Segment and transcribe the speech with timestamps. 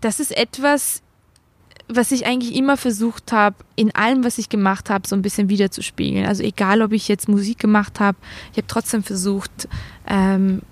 [0.00, 1.02] das ist etwas,
[1.88, 5.48] was ich eigentlich immer versucht habe, in allem, was ich gemacht habe, so ein bisschen
[5.48, 6.26] wiederzuspiegeln.
[6.26, 8.18] Also egal, ob ich jetzt Musik gemacht habe,
[8.52, 9.68] ich habe trotzdem versucht,
[10.06, 10.62] ähm,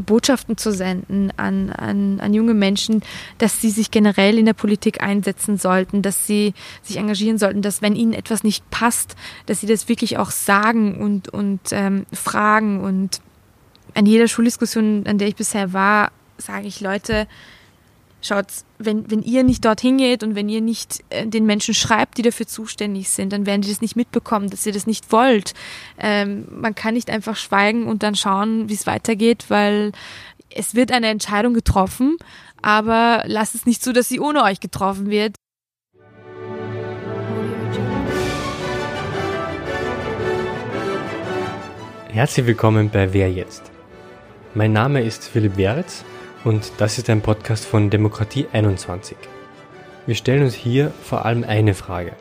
[0.00, 3.02] Botschaften zu senden an, an, an junge Menschen,
[3.38, 7.82] dass sie sich generell in der Politik einsetzen sollten, dass sie sich engagieren sollten, dass
[7.82, 9.16] wenn ihnen etwas nicht passt,
[9.46, 12.80] dass sie das wirklich auch sagen und, und ähm, fragen.
[12.80, 13.20] Und
[13.94, 17.28] an jeder Schuldiskussion, an der ich bisher war, sage ich Leute,
[18.24, 18.46] schaut,
[18.78, 22.22] wenn, wenn ihr nicht dorthin geht und wenn ihr nicht äh, den Menschen schreibt, die
[22.22, 25.54] dafür zuständig sind, dann werden die das nicht mitbekommen, dass ihr das nicht wollt.
[25.98, 29.92] Ähm, man kann nicht einfach schweigen und dann schauen, wie es weitergeht, weil
[30.50, 32.16] es wird eine Entscheidung getroffen,
[32.62, 35.36] aber lasst es nicht zu, dass sie ohne euch getroffen wird.
[42.08, 43.72] Herzlich willkommen bei Wer jetzt?
[44.54, 46.04] Mein Name ist Philipp Weritz
[46.44, 49.16] und das ist ein Podcast von Demokratie 21.
[50.06, 52.12] Wir stellen uns hier vor allem eine Frage.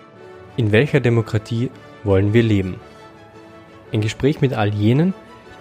[0.56, 1.70] In welcher Demokratie
[2.06, 2.80] wollen wir leben?
[3.92, 5.14] Ein Gespräch mit all jenen,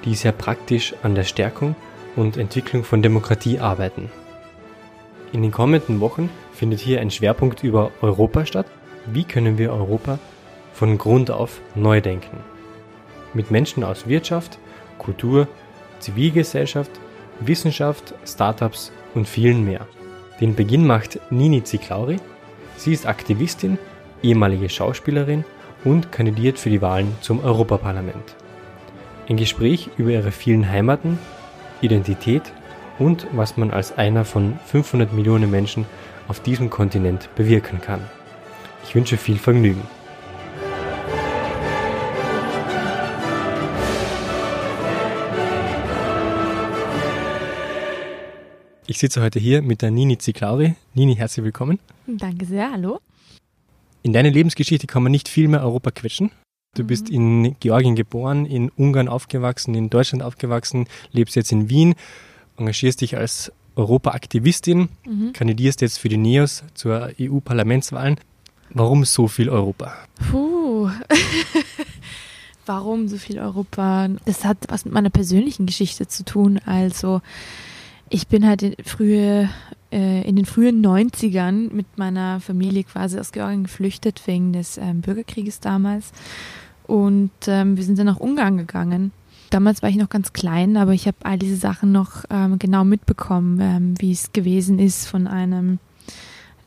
[0.05, 1.75] die sehr praktisch an der Stärkung
[2.15, 4.11] und Entwicklung von Demokratie arbeiten.
[5.33, 8.67] In den kommenden Wochen findet hier ein Schwerpunkt über Europa statt.
[9.07, 10.21] Wie können wir Europa
[10.73, 12.39] von Grund auf neu denken?
[13.35, 14.59] Mit Menschen aus Wirtschaft,
[14.99, 15.49] Kultur,
[15.99, 16.91] Zivilgesellschaft
[17.47, 19.87] Wissenschaft, Startups und vielen mehr.
[20.41, 22.17] Den Beginn macht Nini Ziklauri.
[22.77, 23.79] Sie ist Aktivistin,
[24.23, 25.45] ehemalige Schauspielerin
[25.85, 28.37] und kandidiert für die Wahlen zum Europaparlament.
[29.29, 31.19] Ein Gespräch über ihre vielen Heimaten,
[31.81, 32.43] Identität
[32.99, 35.87] und was man als einer von 500 Millionen Menschen
[36.29, 38.01] auf diesem Kontinent bewirken kann.
[38.85, 39.83] Ich wünsche viel Vergnügen.
[48.93, 50.75] Ich sitze heute hier mit der Nini Ziklauri.
[50.93, 51.79] Nini, herzlich willkommen.
[52.07, 53.01] Danke sehr, hallo.
[54.03, 56.31] In deine Lebensgeschichte kann man nicht viel mehr Europa quetschen.
[56.77, 56.87] Du mhm.
[56.89, 61.95] bist in Georgien geboren, in Ungarn aufgewachsen, in Deutschland aufgewachsen, lebst jetzt in Wien,
[62.59, 65.33] engagierst dich als Europaaktivistin, mhm.
[65.33, 68.21] kandidierst jetzt für die NEOS zur EU-Parlamentswahlen.
[68.75, 69.95] Warum so viel Europa?
[70.31, 70.91] Puh.
[72.67, 74.09] Warum so viel Europa?
[74.27, 76.61] Das hat was mit meiner persönlichen Geschichte zu tun.
[76.67, 77.23] Also
[78.13, 79.49] ich bin halt in, frühe,
[79.91, 85.01] äh, in den frühen 90ern mit meiner Familie quasi aus Georgien geflüchtet wegen des ähm,
[85.01, 86.13] Bürgerkrieges damals.
[86.87, 89.13] Und ähm, wir sind dann nach Ungarn gegangen.
[89.49, 92.85] Damals war ich noch ganz klein, aber ich habe all diese Sachen noch ähm, genau
[92.85, 95.79] mitbekommen, ähm, wie es gewesen ist, von einem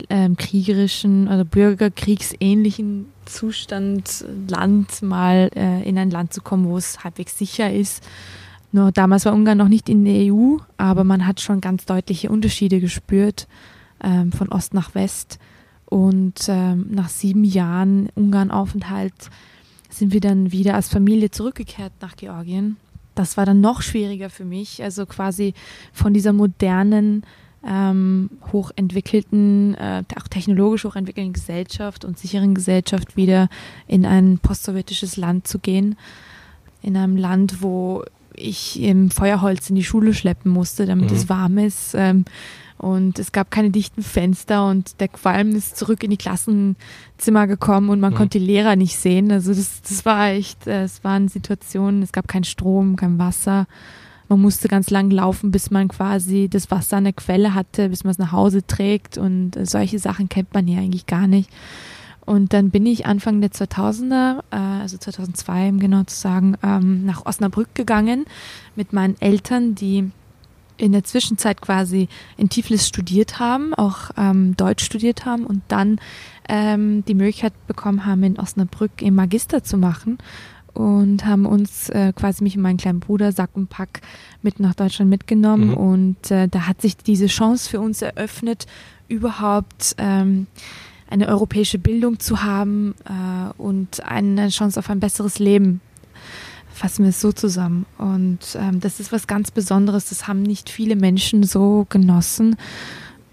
[0.10, 7.04] ähm, kriegerischen oder bürgerkriegsähnlichen Zustand Land mal äh, in ein Land zu kommen, wo es
[7.04, 8.04] halbwegs sicher ist
[8.76, 12.30] nur damals war Ungarn noch nicht in der EU, aber man hat schon ganz deutliche
[12.30, 13.48] Unterschiede gespürt
[14.04, 15.40] ähm, von Ost nach West.
[15.86, 19.30] Und ähm, nach sieben Jahren Ungarn-Aufenthalt
[19.90, 22.76] sind wir dann wieder als Familie zurückgekehrt nach Georgien.
[23.16, 25.54] Das war dann noch schwieriger für mich, also quasi
[25.94, 27.24] von dieser modernen,
[27.66, 33.48] ähm, hochentwickelten, äh, auch technologisch hochentwickelten Gesellschaft und sicheren Gesellschaft wieder
[33.88, 35.96] in ein postsowjetisches Land zu gehen.
[36.82, 38.04] In einem Land, wo
[38.38, 41.16] ich im Feuerholz in die Schule schleppen musste, damit mhm.
[41.18, 41.94] es warm ist.
[41.96, 42.26] Ähm,
[42.78, 47.90] und es gab keine dichten Fenster und der Qualm ist zurück in die Klassenzimmer gekommen
[47.90, 48.18] und man mhm.
[48.18, 49.32] konnte die Lehrer nicht sehen.
[49.32, 53.68] Also das, das war echt, äh, es waren Situationen, es gab keinen Strom, kein Wasser.
[54.28, 58.04] Man musste ganz lang laufen, bis man quasi das Wasser an der Quelle hatte, bis
[58.04, 61.50] man es nach Hause trägt und solche Sachen kennt man hier eigentlich gar nicht.
[62.26, 67.06] Und dann bin ich Anfang der 2000er, äh, also 2002 um genau zu sagen, ähm,
[67.06, 68.26] nach Osnabrück gegangen
[68.76, 70.10] mit meinen Eltern, die
[70.78, 76.00] in der Zwischenzeit quasi in Tiflis studiert haben, auch ähm, Deutsch studiert haben und dann
[76.50, 80.18] ähm, die Möglichkeit bekommen haben, in Osnabrück im Magister zu machen
[80.74, 84.02] und haben uns äh, quasi mich und meinen kleinen Bruder Sack und Pack
[84.42, 85.78] mit nach Deutschland mitgenommen mhm.
[85.78, 88.66] und äh, da hat sich diese Chance für uns eröffnet,
[89.08, 90.48] überhaupt ähm,
[91.10, 95.82] eine europäische Bildung zu haben äh, und eine Chance auf ein besseres Leben.
[96.74, 97.86] Fassen wir es so zusammen.
[97.98, 100.10] Und ähm, das ist was ganz Besonderes.
[100.10, 102.58] Das haben nicht viele Menschen so genossen.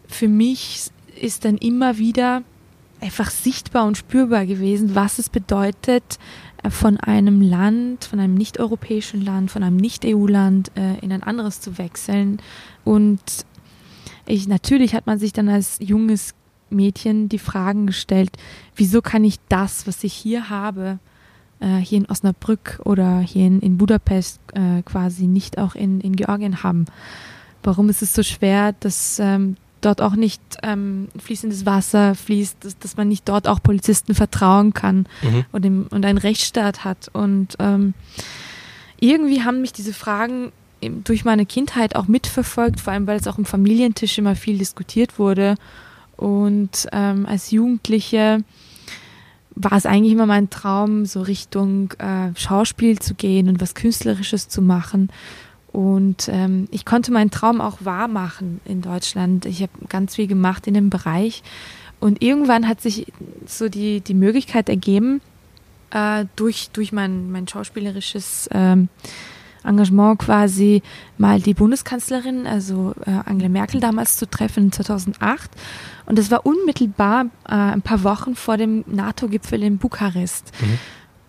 [0.06, 0.90] Für mich
[1.20, 2.42] ist dann immer wieder
[3.00, 6.18] einfach sichtbar und spürbar gewesen, was es bedeutet,
[6.62, 11.60] äh, von einem Land, von einem nicht-europäischen Land, von einem nicht-EU-Land äh, in ein anderes
[11.60, 12.40] zu wechseln.
[12.84, 13.20] Und
[14.26, 16.34] ich, natürlich hat man sich dann als junges
[16.72, 18.30] Mädchen die Fragen gestellt,
[18.76, 20.98] wieso kann ich das, was ich hier habe,
[21.60, 26.16] äh, hier in Osnabrück oder hier in, in Budapest äh, quasi nicht auch in, in
[26.16, 26.86] Georgien haben?
[27.62, 32.78] Warum ist es so schwer, das ähm, dort auch nicht ähm, fließendes Wasser fließt, dass,
[32.78, 35.44] dass, man nicht dort auch Polizisten vertrauen kann mhm.
[35.52, 37.10] und, im, und einen Rechtsstaat hat.
[37.12, 37.94] Und ähm,
[39.00, 40.52] irgendwie haben mich diese Fragen
[41.04, 45.18] durch meine Kindheit auch mitverfolgt, vor allem weil es auch im Familientisch immer viel diskutiert
[45.18, 45.56] wurde.
[46.22, 48.44] Und ähm, als Jugendliche
[49.56, 54.48] war es eigentlich immer mein Traum, so Richtung äh, Schauspiel zu gehen und was Künstlerisches
[54.48, 55.10] zu machen.
[55.72, 59.46] Und ähm, ich konnte meinen Traum auch wahr machen in Deutschland.
[59.46, 61.42] Ich habe ganz viel gemacht in dem Bereich.
[61.98, 63.12] Und irgendwann hat sich
[63.44, 65.20] so die, die Möglichkeit ergeben,
[65.90, 68.88] äh, durch, durch mein, mein schauspielerisches ähm,
[69.64, 70.82] Engagement quasi
[71.18, 75.50] mal die Bundeskanzlerin, also äh, Angela Merkel damals zu treffen 2008.
[76.06, 80.52] Und das war unmittelbar äh, ein paar Wochen vor dem NATO-Gipfel in Bukarest.
[80.60, 80.78] Mhm.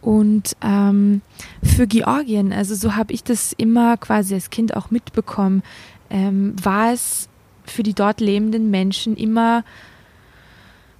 [0.01, 1.21] Und ähm,
[1.63, 5.63] für Georgien, also so habe ich das immer quasi als Kind auch mitbekommen,
[6.09, 7.29] ähm, war es
[7.65, 9.63] für die dort lebenden Menschen immer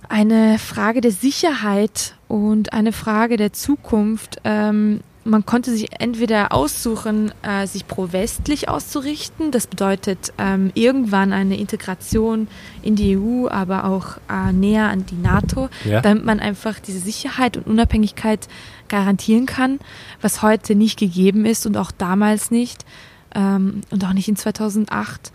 [0.07, 7.31] eine Frage der Sicherheit und eine Frage der Zukunft, ähm, man konnte sich entweder aussuchen,
[7.43, 9.51] äh, sich pro-westlich auszurichten.
[9.51, 12.47] Das bedeutet ähm, irgendwann eine Integration
[12.81, 16.01] in die EU, aber auch äh, näher an die NATO, ja.
[16.01, 18.47] damit man einfach diese Sicherheit und Unabhängigkeit
[18.89, 19.79] garantieren kann,
[20.21, 22.85] was heute nicht gegeben ist und auch damals nicht
[23.33, 25.31] ähm, und auch nicht in 2008.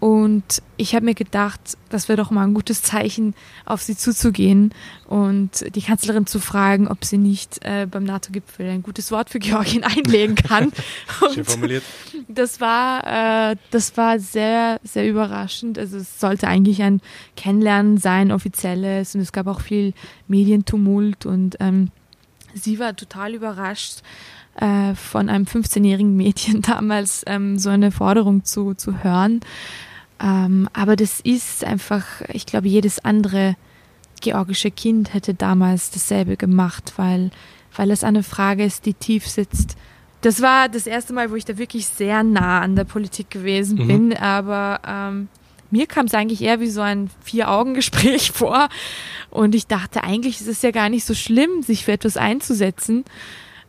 [0.00, 1.60] Und ich habe mir gedacht,
[1.90, 3.34] das wäre doch mal ein gutes Zeichen,
[3.66, 4.72] auf sie zuzugehen
[5.06, 9.38] und die Kanzlerin zu fragen, ob sie nicht äh, beim NATO-Gipfel ein gutes Wort für
[9.38, 10.72] Georgien einlegen kann.
[11.34, 11.84] Schön formuliert.
[12.28, 15.78] Das war, äh, das war sehr, sehr überraschend.
[15.78, 17.02] Also es sollte eigentlich ein
[17.36, 19.92] Kennenlernen sein, offizielles, und es gab auch viel
[20.28, 21.90] Medientumult und ähm,
[22.54, 24.00] sie war total überrascht
[24.56, 29.40] äh, von einem 15-jährigen Mädchen damals ähm, so eine Forderung zu, zu hören.
[30.22, 33.56] Ähm, aber das ist einfach, ich glaube, jedes andere
[34.20, 37.30] georgische Kind hätte damals dasselbe gemacht, weil,
[37.74, 39.76] weil es eine Frage ist, die tief sitzt.
[40.20, 43.78] Das war das erste Mal, wo ich da wirklich sehr nah an der Politik gewesen
[43.78, 43.86] mhm.
[43.86, 45.28] bin, aber ähm,
[45.70, 48.68] mir kam es eigentlich eher wie so ein Vier-Augen-Gespräch vor.
[49.30, 53.04] Und ich dachte, eigentlich ist es ja gar nicht so schlimm, sich für etwas einzusetzen.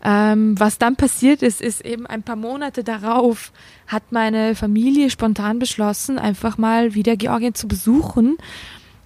[0.03, 3.51] Ähm, was dann passiert ist, ist eben ein paar Monate darauf
[3.85, 8.37] hat meine Familie spontan beschlossen, einfach mal wieder Georgien zu besuchen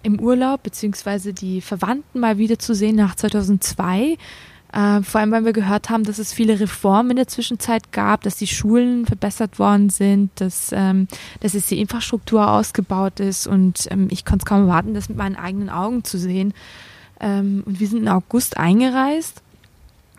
[0.04, 4.18] im Urlaub, beziehungsweise die Verwandten mal wieder zu sehen nach 2002.
[4.72, 8.22] Äh, vor allem, weil wir gehört haben, dass es viele Reformen in der Zwischenzeit gab,
[8.22, 11.08] dass die Schulen verbessert worden sind, dass, ähm,
[11.40, 15.18] dass jetzt die Infrastruktur ausgebaut ist und ähm, ich konnte es kaum erwarten, das mit
[15.18, 16.54] meinen eigenen Augen zu sehen.
[17.20, 19.42] Ähm, und wir sind im August eingereist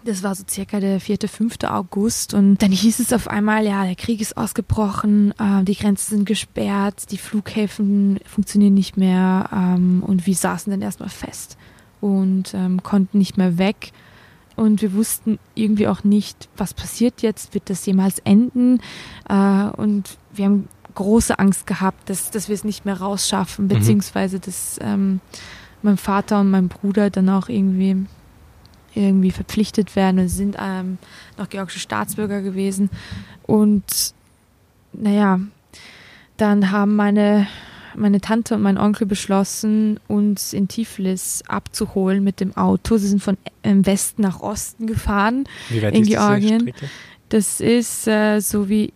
[0.06, 1.56] das war so circa der 4., 5.
[1.64, 2.32] August.
[2.32, 6.24] Und dann hieß es auf einmal, ja, der Krieg ist ausgebrochen, äh, die Grenzen sind
[6.24, 9.48] gesperrt, die Flughäfen funktionieren nicht mehr.
[9.52, 11.56] Ähm, und wir saßen dann erstmal fest
[12.00, 13.92] und ähm, konnten nicht mehr weg.
[14.54, 18.80] Und wir wussten irgendwie auch nicht, was passiert jetzt, wird das jemals enden?
[19.28, 23.68] Äh, und wir haben große Angst gehabt, dass, dass wir es nicht mehr rausschaffen, mhm.
[23.68, 25.20] beziehungsweise dass ähm,
[25.82, 28.06] mein Vater und mein Bruder dann auch irgendwie
[28.96, 30.98] irgendwie verpflichtet werden und sind ähm,
[31.38, 32.90] noch georgische Staatsbürger gewesen.
[33.46, 34.14] Und
[34.92, 35.40] naja,
[36.36, 37.46] dann haben meine,
[37.94, 42.96] meine Tante und mein Onkel beschlossen, uns in Tiflis abzuholen mit dem Auto.
[42.96, 46.72] Sie sind von ähm, Westen nach Osten gefahren wie weit in ist Georgien.
[47.28, 48.92] Das ist äh, so wie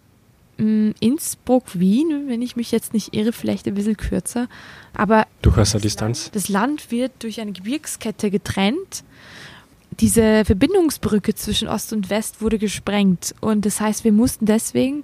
[0.58, 4.48] mm, Innsbruck, Wien, wenn ich mich jetzt nicht irre, vielleicht ein bisschen kürzer.
[4.94, 6.30] Aber durchaus eine Distanz.
[6.32, 9.04] das Land wird durch eine Gebirgskette getrennt
[10.00, 13.34] diese Verbindungsbrücke zwischen Ost und West wurde gesprengt.
[13.40, 15.02] Und das heißt, wir mussten deswegen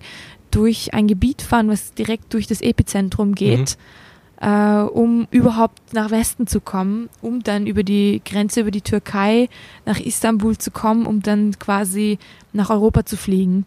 [0.51, 3.77] durch ein Gebiet fahren, was direkt durch das Epizentrum geht,
[4.41, 4.49] mhm.
[4.49, 9.49] äh, um überhaupt nach Westen zu kommen, um dann über die Grenze, über die Türkei
[9.85, 12.19] nach Istanbul zu kommen, um dann quasi
[12.53, 13.67] nach Europa zu fliegen.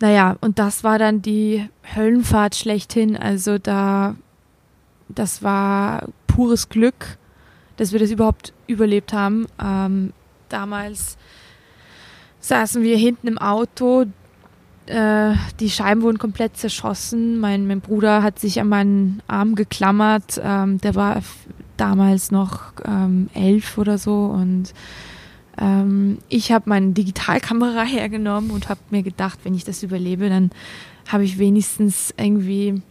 [0.00, 3.16] Naja, und das war dann die Höllenfahrt schlechthin.
[3.16, 4.16] Also da,
[5.08, 7.18] das war pures Glück,
[7.76, 9.46] dass wir das überhaupt überlebt haben.
[9.62, 10.12] Ähm,
[10.50, 11.16] Damals
[12.40, 14.06] saßen wir hinten im Auto.
[14.86, 17.38] Äh, die Scheiben wurden komplett zerschossen.
[17.38, 20.40] Mein, mein Bruder hat sich an meinen Arm geklammert.
[20.42, 21.22] Ähm, der war
[21.76, 24.26] damals noch ähm, elf oder so.
[24.26, 24.74] Und
[25.58, 30.50] ähm, ich habe meine Digitalkamera hergenommen und habe mir gedacht, wenn ich das überlebe, dann
[31.08, 32.82] habe ich wenigstens irgendwie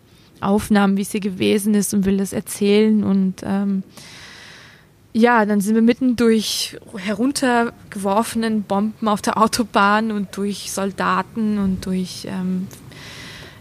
[0.41, 3.03] Aufnahmen, wie es hier gewesen ist und will das erzählen.
[3.03, 3.83] Und ähm,
[5.13, 11.85] ja, dann sind wir mitten durch heruntergeworfenen Bomben auf der Autobahn und durch Soldaten und
[11.85, 12.67] durch ähm,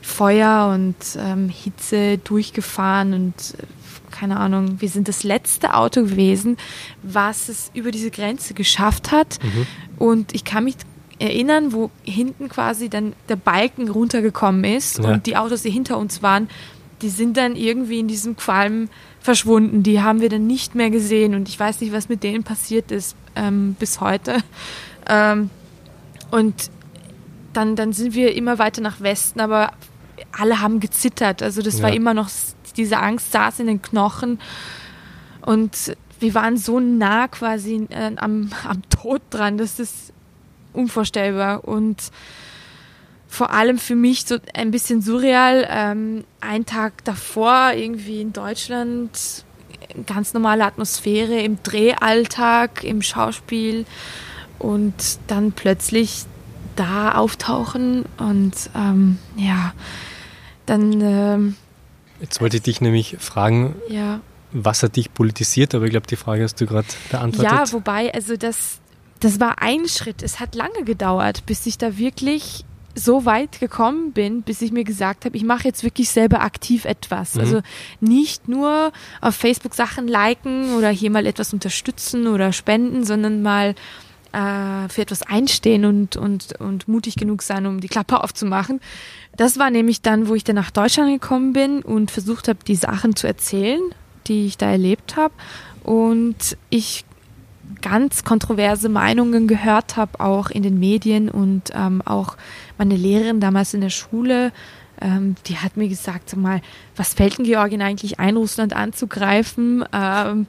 [0.03, 3.55] Feuer und ähm, Hitze durchgefahren und
[4.11, 6.57] keine Ahnung, wir sind das letzte Auto gewesen,
[7.03, 9.39] was es über diese Grenze geschafft hat.
[9.43, 9.67] Mhm.
[9.99, 10.77] Und ich kann mich
[11.19, 15.13] erinnern, wo hinten quasi dann der Balken runtergekommen ist ja.
[15.13, 16.49] und die Autos, die hinter uns waren,
[17.03, 18.89] die sind dann irgendwie in diesem Qualm
[19.29, 19.83] verschwunden.
[19.83, 22.91] Die haben wir dann nicht mehr gesehen und ich weiß nicht, was mit denen passiert
[22.91, 24.39] ist ähm, bis heute.
[25.11, 25.49] Ähm,
[26.31, 26.71] und
[27.55, 29.73] dann, dann sind wir immer weiter nach Westen, aber
[30.39, 31.43] alle haben gezittert.
[31.43, 31.85] Also das ja.
[31.85, 32.29] war immer noch,
[32.77, 34.39] diese Angst saß in den Knochen
[35.41, 40.13] und wir waren so nah quasi äh, am, am Tod dran, das
[40.75, 42.11] unvorstellbar und
[43.29, 45.69] vor allem für mich so ein bisschen surreal.
[45.71, 49.45] Ähm, ein Tag davor irgendwie in Deutschland,
[50.07, 53.85] ganz normale Atmosphäre im Drehalltag, im Schauspiel
[54.59, 54.95] und
[55.29, 56.25] dann plötzlich
[56.75, 59.73] da auftauchen und ähm, ja,
[60.67, 61.01] dann.
[61.01, 61.57] Ähm,
[62.21, 64.21] Jetzt wollte ich dich nämlich fragen, ja.
[64.53, 67.53] was hat dich politisiert, aber ich glaube, die Frage hast du gerade beantwortet.
[67.53, 68.81] Ja, wobei, also das,
[69.21, 70.23] das war ein Schritt.
[70.23, 72.65] Es hat lange gedauert, bis ich da wirklich
[72.99, 76.85] so weit gekommen bin, bis ich mir gesagt habe, ich mache jetzt wirklich selber aktiv
[76.85, 77.35] etwas.
[77.35, 77.41] Mhm.
[77.41, 77.61] Also
[78.01, 83.75] nicht nur auf Facebook Sachen liken oder hier mal etwas unterstützen oder spenden, sondern mal
[84.33, 88.81] äh, für etwas einstehen und, und, und mutig genug sein, um die Klappe aufzumachen.
[89.37, 92.77] Das war nämlich dann, wo ich dann nach Deutschland gekommen bin und versucht habe, die
[92.77, 93.81] Sachen zu erzählen,
[94.27, 95.33] die ich da erlebt habe.
[95.85, 97.05] Und ich
[97.81, 102.37] ganz kontroverse Meinungen gehört habe, auch in den Medien und ähm, auch
[102.77, 104.53] meine Lehrerin damals in der Schule,
[105.01, 106.61] ähm, die hat mir gesagt, sag mal,
[106.97, 109.85] was fällt denn Georgien eigentlich ein, Russland anzugreifen?
[109.93, 110.47] Ähm,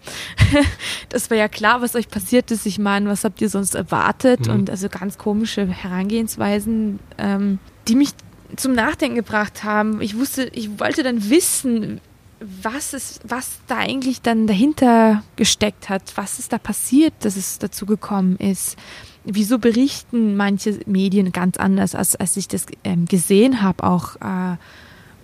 [1.09, 2.65] das war ja klar, was euch passiert ist.
[2.65, 4.47] Ich meine, was habt ihr sonst erwartet?
[4.47, 4.53] Mhm.
[4.53, 8.09] Und also ganz komische Herangehensweisen, ähm, die mich
[8.55, 10.01] zum Nachdenken gebracht haben.
[10.01, 12.01] Ich wusste, ich wollte dann wissen,
[12.39, 17.59] was ist, was da eigentlich dann dahinter gesteckt hat, was ist da passiert, dass es
[17.59, 18.77] dazu gekommen ist.
[19.25, 24.15] Wieso berichten manche Medien ganz anders, als, als ich das ähm, gesehen habe auch.
[24.15, 24.57] Äh,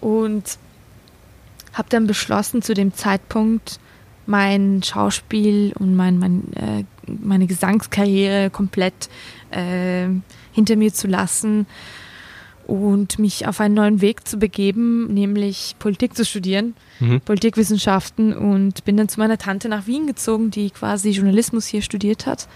[0.02, 0.58] und
[1.74, 3.80] habe dann beschlossen, zu dem Zeitpunkt
[4.26, 9.10] mein Schauspiel und mein, mein, äh, meine Gesangskarriere komplett
[9.52, 10.08] äh,
[10.52, 11.66] hinter mir zu lassen
[12.68, 17.22] und mich auf einen neuen Weg zu begeben, nämlich Politik zu studieren, mhm.
[17.22, 22.26] Politikwissenschaften und bin dann zu meiner Tante nach Wien gezogen, die quasi Journalismus hier studiert
[22.26, 22.48] hat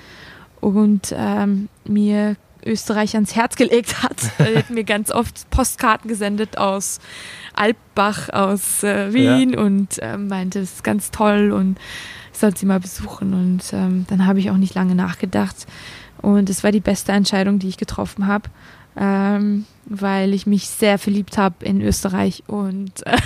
[0.62, 2.36] und ähm, mir
[2.66, 4.18] Österreich ans Herz gelegt hat.
[4.40, 7.00] Er hat mir ganz oft Postkarten gesendet aus
[7.54, 9.60] Alpbach, aus äh, Wien ja.
[9.62, 11.80] und äh, meinte, es ist ganz toll und
[12.34, 13.34] ich sollte sie mal besuchen.
[13.34, 15.68] Und ähm, dann habe ich auch nicht lange nachgedacht.
[16.22, 18.50] Und es war die beste Entscheidung, die ich getroffen habe
[19.00, 23.18] ähm, weil ich mich sehr verliebt habe in Österreich und äh,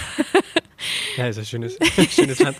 [1.17, 1.77] ja, ist ein schönes,
[2.09, 2.57] schönes Land.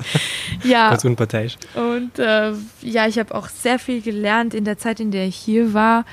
[0.63, 0.89] ja.
[0.89, 1.55] Ganz unparteiisch.
[1.75, 5.35] Und äh, ja, ich habe auch sehr viel gelernt in der Zeit, in der ich
[5.35, 6.05] hier war.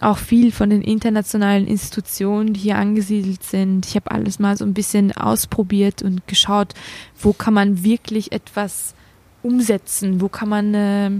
[0.00, 3.86] Auch viel von den internationalen Institutionen, die hier angesiedelt sind.
[3.86, 6.74] Ich habe alles mal so ein bisschen ausprobiert und geschaut,
[7.20, 8.94] wo kann man wirklich etwas
[9.42, 11.10] umsetzen, wo kann man äh,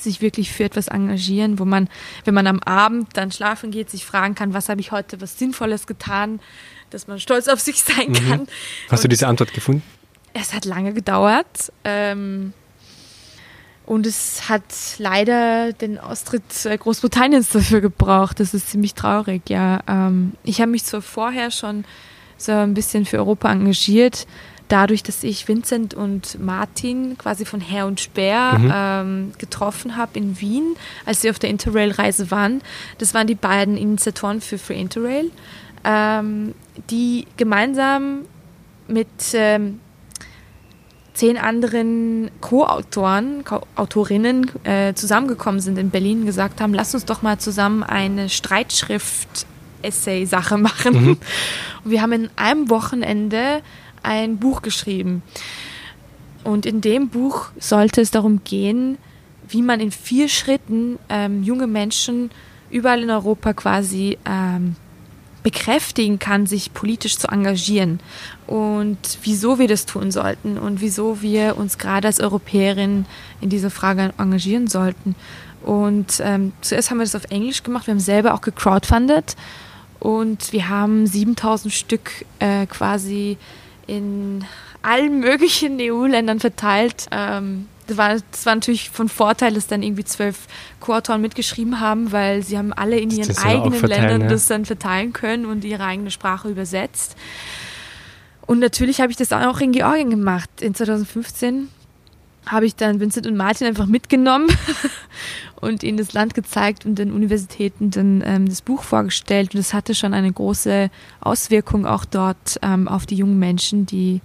[0.00, 1.88] sich wirklich für etwas engagieren, wo man,
[2.24, 5.38] wenn man am Abend dann schlafen geht, sich fragen kann, was habe ich heute was
[5.38, 6.40] Sinnvolles getan,
[6.90, 8.28] dass man stolz auf sich sein mhm.
[8.28, 8.48] kann.
[8.88, 9.82] Hast und du diese Antwort gefunden?
[10.34, 11.72] Es hat lange gedauert.
[11.84, 12.52] Ähm,
[13.88, 14.64] und es hat
[14.98, 16.42] leider den Austritt
[16.78, 18.38] Großbritanniens dafür gebraucht.
[18.38, 19.80] Das ist ziemlich traurig, ja.
[19.88, 21.86] Ähm, ich habe mich zwar vorher schon
[22.36, 24.26] so ein bisschen für Europa engagiert,
[24.68, 28.72] dadurch, dass ich Vincent und Martin quasi von Herr und Speer mhm.
[28.74, 32.62] ähm, getroffen habe in Wien, als sie auf der Interrail-Reise waren.
[32.98, 35.30] Das waren die beiden Initiatoren für Free Interrail,
[35.84, 36.54] ähm,
[36.90, 38.20] die gemeinsam
[38.86, 39.80] mit ähm,
[41.14, 47.38] zehn anderen Co-Autoren, Co-Autorinnen äh, zusammengekommen sind in Berlin, gesagt haben, lass uns doch mal
[47.38, 49.46] zusammen eine Streitschrift
[49.82, 51.04] Essay-Sache machen.
[51.04, 51.18] Mhm.
[51.84, 53.62] Und wir haben in einem Wochenende
[54.02, 55.22] ein Buch geschrieben.
[56.44, 58.98] Und in dem Buch sollte es darum gehen,
[59.48, 62.30] wie man in vier Schritten ähm, junge Menschen
[62.70, 64.76] überall in Europa quasi ähm,
[65.42, 68.00] bekräftigen kann, sich politisch zu engagieren
[68.46, 73.06] und wieso wir das tun sollten und wieso wir uns gerade als Europäerin
[73.40, 75.14] in dieser Frage engagieren sollten.
[75.62, 79.36] Und ähm, zuerst haben wir das auf Englisch gemacht, wir haben selber auch gecrowdfundet
[80.00, 83.36] und wir haben 7000 Stück äh, quasi
[83.88, 84.44] in
[84.82, 87.06] allen möglichen EU-Ländern verteilt.
[87.10, 90.46] Ähm, das, war, das war natürlich von Vorteil, dass dann irgendwie zwölf
[90.78, 94.28] Co-Autoren mitgeschrieben haben, weil sie haben alle in ihren eigenen Ländern ja.
[94.28, 97.16] das dann verteilen können und ihre eigene Sprache übersetzt.
[98.46, 100.48] Und natürlich habe ich das auch in Georgien gemacht.
[100.60, 101.68] In 2015
[102.46, 104.48] habe ich dann Vincent und Martin einfach mitgenommen
[105.60, 109.54] und ihnen das Land gezeigt und den Universitäten dann ähm, das Buch vorgestellt.
[109.54, 114.20] Und das hatte schon eine große Auswirkung auch dort ähm, auf die jungen Menschen, die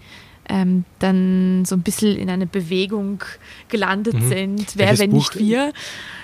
[0.49, 3.23] ähm, dann so ein bisschen in eine Bewegung
[3.69, 4.29] gelandet mhm.
[4.29, 4.73] sind.
[4.75, 5.73] Wer, welches wenn Buch, nicht wir?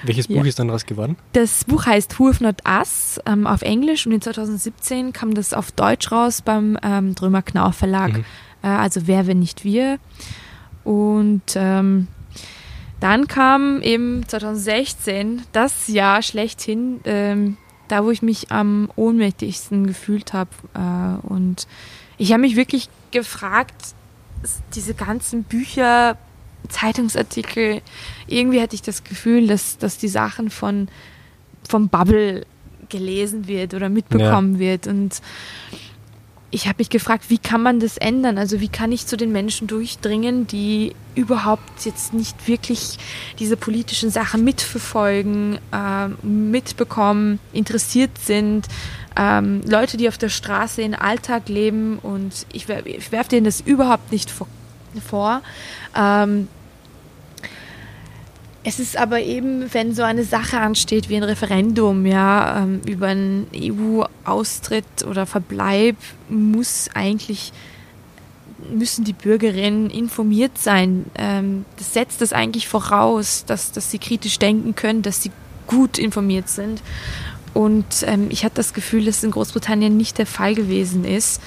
[0.03, 0.45] Welches Buch ja.
[0.45, 1.15] ist dann daraus geworden?
[1.33, 5.53] Das Buch heißt Who If Not Us ähm, auf Englisch und in 2017 kam das
[5.53, 8.13] auf Deutsch raus beim ähm, Drömer Knau Verlag.
[8.13, 8.25] Mhm.
[8.61, 9.99] Äh, also Wer, wenn nicht wir?
[10.83, 12.07] Und ähm,
[12.99, 20.33] dann kam eben 2016 das Jahr schlechthin, ähm, da wo ich mich am ohnmächtigsten gefühlt
[20.33, 20.49] habe.
[20.73, 21.67] Äh, und
[22.17, 23.95] ich habe mich wirklich gefragt,
[24.75, 26.17] diese ganzen Bücher,
[26.67, 27.81] Zeitungsartikel,
[28.27, 30.87] irgendwie hatte ich das Gefühl, dass, dass die Sachen von
[31.67, 32.45] vom Bubble
[32.89, 34.59] gelesen wird oder mitbekommen ja.
[34.59, 34.87] wird.
[34.87, 35.21] Und
[36.51, 38.37] ich habe mich gefragt, wie kann man das ändern?
[38.37, 42.97] Also wie kann ich zu den Menschen durchdringen, die überhaupt jetzt nicht wirklich
[43.37, 48.67] diese politischen Sachen mitverfolgen, äh, mitbekommen, interessiert sind,
[49.15, 53.61] ähm, Leute, die auf der Straße in Alltag leben und ich, ich werfe denen das
[53.61, 54.47] überhaupt nicht vor.
[55.07, 55.41] vor.
[55.95, 56.47] Ähm,
[58.63, 63.07] es ist aber eben, wenn so eine Sache ansteht wie ein Referendum, ja, ähm, über
[63.07, 65.95] einen EU-Austritt oder Verbleib,
[66.27, 67.53] muss eigentlich
[68.71, 71.05] müssen die Bürgerinnen informiert sein.
[71.15, 75.31] Ähm, das setzt das eigentlich voraus, dass, dass sie kritisch denken können, dass sie
[75.65, 76.81] gut informiert sind.
[77.53, 81.41] Und ähm, ich hatte das Gefühl, dass in Großbritannien nicht der Fall gewesen ist.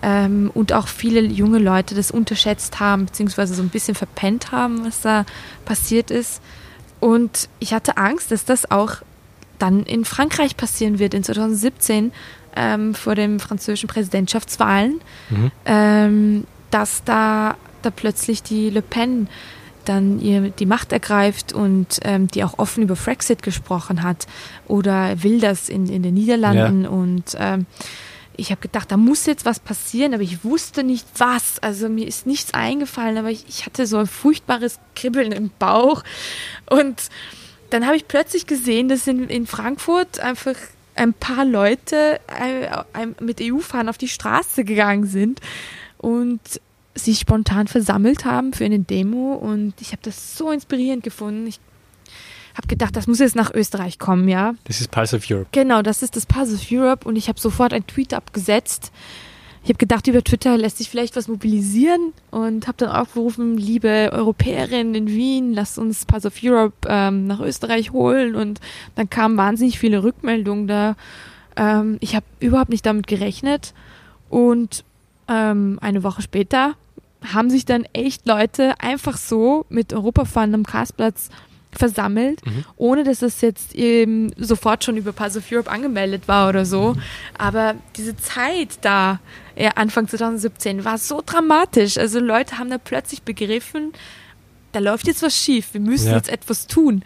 [0.00, 5.00] Und auch viele junge Leute das unterschätzt haben, beziehungsweise so ein bisschen verpennt haben, was
[5.00, 5.26] da
[5.64, 6.40] passiert ist.
[7.00, 8.96] Und ich hatte Angst, dass das auch
[9.58, 12.12] dann in Frankreich passieren wird, in 2017,
[12.56, 15.00] ähm, vor den französischen Präsidentschaftswahlen,
[15.30, 15.50] mhm.
[15.64, 19.28] ähm, dass da, da plötzlich die Le Pen
[19.84, 24.26] dann ihr die Macht ergreift und ähm, die auch offen über Brexit gesprochen hat
[24.66, 26.90] oder will das in, in den Niederlanden ja.
[26.90, 27.66] und ähm,
[28.38, 31.58] ich habe gedacht, da muss jetzt was passieren, aber ich wusste nicht was.
[31.58, 36.04] Also mir ist nichts eingefallen, aber ich, ich hatte so ein furchtbares Kribbeln im Bauch.
[36.70, 37.08] Und
[37.70, 40.54] dann habe ich plötzlich gesehen, dass in, in Frankfurt einfach
[40.94, 45.40] ein paar Leute äh, mit EU-Fahren auf die Straße gegangen sind
[45.98, 46.40] und
[46.94, 49.34] sich spontan versammelt haben für eine Demo.
[49.34, 51.48] Und ich habe das so inspirierend gefunden.
[51.48, 51.58] Ich
[52.58, 54.54] habe gedacht, das muss jetzt nach Österreich kommen, ja.
[54.64, 55.48] Das ist Pulse of Europe.
[55.52, 58.92] Genau, das ist das Pulse of Europe und ich habe sofort einen Tweet abgesetzt.
[59.62, 64.10] Ich habe gedacht, über Twitter lässt sich vielleicht was mobilisieren und habe dann aufgerufen, liebe
[64.12, 68.60] Europäerinnen in Wien, lasst uns Pulse of Europe ähm, nach Österreich holen und
[68.94, 70.96] dann kamen wahnsinnig viele Rückmeldungen da.
[71.56, 73.72] Ähm, ich habe überhaupt nicht damit gerechnet
[74.30, 74.84] und
[75.28, 76.74] ähm, eine Woche später
[77.32, 81.30] haben sich dann echt Leute einfach so mit Europafahren am Karlsplatz
[81.78, 82.64] versammelt, mhm.
[82.76, 86.94] ohne dass es jetzt eben sofort schon über Pass of Europe angemeldet war oder so.
[86.94, 87.02] Mhm.
[87.38, 89.20] Aber diese Zeit da,
[89.56, 91.98] ja, Anfang 2017, war so dramatisch.
[91.98, 93.92] Also Leute haben da plötzlich begriffen,
[94.72, 96.16] da läuft jetzt was schief, wir müssen ja.
[96.16, 97.02] jetzt etwas tun.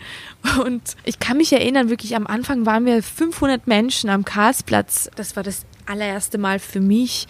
[0.64, 5.10] Und ich kann mich erinnern, wirklich am Anfang waren wir 500 Menschen am Karlsplatz.
[5.14, 7.28] Das war das allererste Mal für mich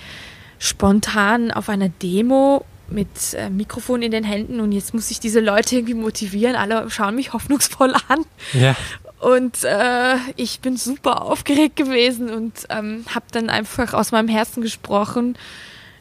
[0.59, 5.41] spontan auf einer Demo mit äh, Mikrofon in den Händen und jetzt muss ich diese
[5.41, 6.57] Leute irgendwie motivieren.
[6.57, 8.25] Alle schauen mich hoffnungsvoll an.
[8.53, 8.77] Ja.
[9.21, 14.63] Und äh, ich bin super aufgeregt gewesen und ähm, habe dann einfach aus meinem Herzen
[14.63, 15.39] gesprochen.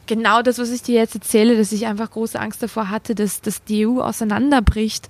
[0.08, 3.42] Genau das, was ich dir jetzt erzähle, dass ich einfach große Angst davor hatte, dass,
[3.42, 5.08] dass die EU auseinanderbricht,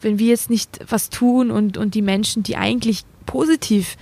[0.00, 3.96] wenn wir jetzt nicht was tun und, und die Menschen, die eigentlich positiv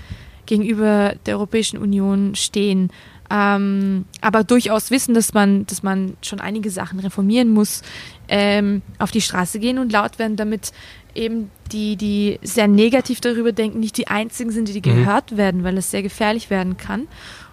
[0.47, 2.91] gegenüber der Europäischen Union stehen,
[3.31, 7.83] ähm, aber durchaus wissen, dass man, dass man schon einige Sachen reformieren muss,
[8.29, 10.73] ähm, auf die Straße gehen und laut werden, damit
[11.15, 14.97] eben die, die sehr negativ darüber denken, nicht die einzigen sind, die, die mhm.
[14.97, 17.07] gehört werden, weil es sehr gefährlich werden kann.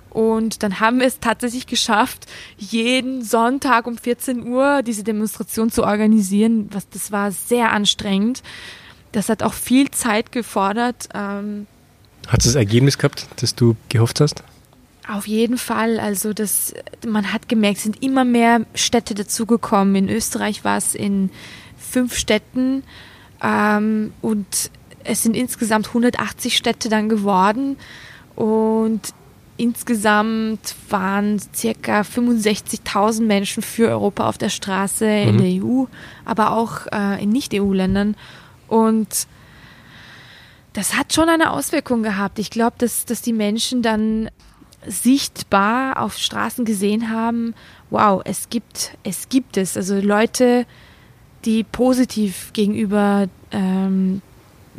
[0.09, 2.25] Und dann haben wir es tatsächlich geschafft,
[2.57, 6.69] jeden Sonntag um 14 Uhr diese Demonstration zu organisieren.
[6.71, 8.41] Was, das war sehr anstrengend.
[9.11, 11.09] Das hat auch viel Zeit gefordert.
[11.13, 11.67] Ähm,
[12.27, 14.43] hat es das Ergebnis gehabt, das du gehofft hast?
[15.07, 15.99] Auf jeden Fall.
[15.99, 16.73] Also das,
[17.05, 19.95] man hat gemerkt, es sind immer mehr Städte dazugekommen.
[19.95, 21.29] In Österreich war es in
[21.77, 22.83] fünf Städten
[23.41, 24.71] ähm, und
[25.03, 27.77] es sind insgesamt 180 Städte dann geworden
[28.35, 29.01] und
[29.55, 35.29] insgesamt waren circa 65.000 Menschen für Europa auf der Straße mhm.
[35.29, 35.85] in der EU,
[36.25, 38.15] aber auch äh, in Nicht-EU-Ländern
[38.67, 39.27] und
[40.73, 42.37] das hat schon eine Auswirkung gehabt.
[42.37, 44.29] Ich glaube, dass, dass die Menschen dann
[44.87, 47.53] sichtbar auf Straßen gesehen haben,
[47.89, 49.77] wow, es gibt, es gibt es.
[49.77, 50.65] Also Leute,
[51.45, 54.21] die positiv gegenüber ähm,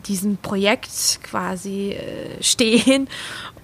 [0.07, 3.09] diesem Projekt quasi äh, stehen.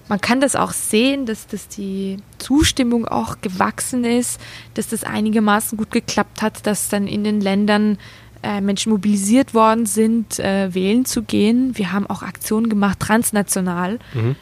[0.07, 4.39] Man kann das auch sehen, dass, dass die Zustimmung auch gewachsen ist,
[4.75, 7.97] dass das einigermaßen gut geklappt hat, dass dann in den Ländern
[8.43, 11.75] äh, Menschen mobilisiert worden sind, äh, wählen zu gehen.
[11.77, 14.35] Wir haben auch Aktionen gemacht, transnational, mhm.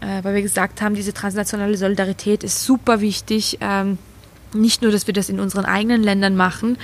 [0.00, 3.58] Äh, weil wir gesagt haben, diese transnationale Solidarität ist super wichtig.
[3.60, 3.98] Ähm,
[4.54, 6.76] nicht nur, dass wir das in unseren eigenen Ländern machen,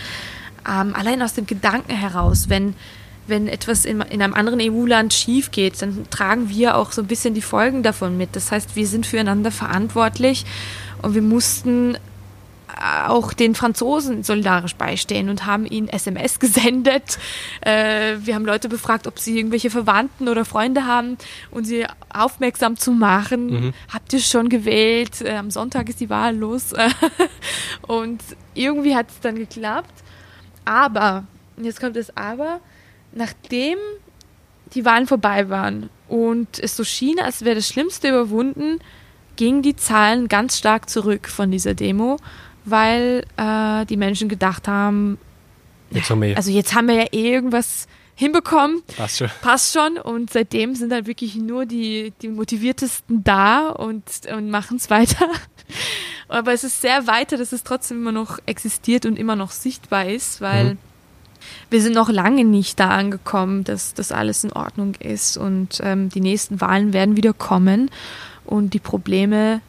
[0.68, 2.74] ähm, allein aus dem Gedanken heraus, wenn,
[3.26, 7.09] wenn etwas in, in einem anderen EU-Land schief geht, dann tragen wir auch so ein
[7.09, 8.37] bisschen die Folgen davon mit.
[8.37, 10.44] Das heißt, wir sind füreinander verantwortlich
[11.02, 11.96] und wir mussten
[12.74, 17.18] auch den Franzosen solidarisch beistehen und haben ihnen SMS gesendet.
[17.61, 21.16] Äh, wir haben Leute befragt, ob sie irgendwelche Verwandten oder Freunde haben
[21.50, 23.46] und sie aufmerksam zu machen.
[23.46, 23.74] Mhm.
[23.92, 25.22] Habt ihr schon gewählt?
[25.22, 26.72] Äh, am Sonntag ist die Wahl los.
[27.83, 28.20] und
[28.55, 30.02] irgendwie hat es dann geklappt.
[30.64, 31.24] Aber,
[31.61, 32.61] jetzt kommt das Aber,
[33.12, 33.79] nachdem
[34.74, 38.81] die Wahlen vorbei waren und es so schien, als wäre das Schlimmste überwunden,
[39.37, 42.18] gingen die Zahlen ganz stark zurück von dieser Demo
[42.66, 45.18] weil äh, die Menschen gedacht haben,
[45.90, 48.83] jetzt haben wir also jetzt haben wir ja eh irgendwas hinbekommen.
[48.96, 49.31] Passt schon.
[49.42, 49.98] Passt schon.
[49.98, 54.02] Und seitdem sind dann wirklich nur die, die motiviertesten da und,
[54.35, 55.29] und machen es weiter.
[56.29, 60.07] Aber es ist sehr weiter, dass es trotzdem immer noch existiert und immer noch sichtbar
[60.07, 60.79] ist, weil mhm.
[61.70, 65.37] wir sind noch lange nicht da angekommen, dass das alles in Ordnung ist.
[65.37, 67.90] Und ähm, die nächsten Wahlen werden wieder kommen
[68.44, 69.61] und die Probleme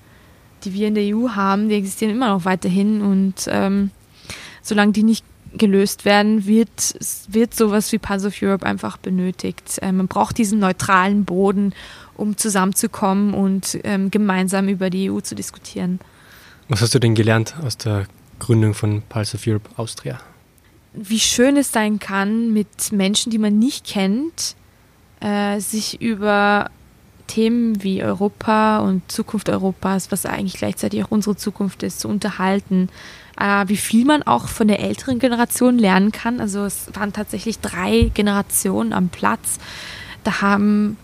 [0.63, 3.91] die wir in der EU haben, die existieren immer noch weiterhin und ähm,
[4.61, 6.95] solange die nicht gelöst werden, wird,
[7.29, 9.79] wird sowas wie Pulse of Europe einfach benötigt.
[9.81, 11.73] Ähm, man braucht diesen neutralen Boden,
[12.15, 15.99] um zusammenzukommen und ähm, gemeinsam über die EU zu diskutieren.
[16.69, 18.07] Was hast du denn gelernt aus der
[18.39, 20.19] Gründung von Pulse of Europe Austria?
[20.93, 24.55] Wie schön es sein kann, mit Menschen, die man nicht kennt,
[25.19, 26.69] äh, sich über
[27.27, 32.89] Themen wie Europa und Zukunft Europas, was eigentlich gleichzeitig auch unsere Zukunft ist, zu unterhalten.
[33.39, 36.39] Äh, wie viel man auch von der älteren Generation lernen kann.
[36.39, 39.59] Also es waren tatsächlich drei Generationen am Platz.
[40.23, 40.97] Da haben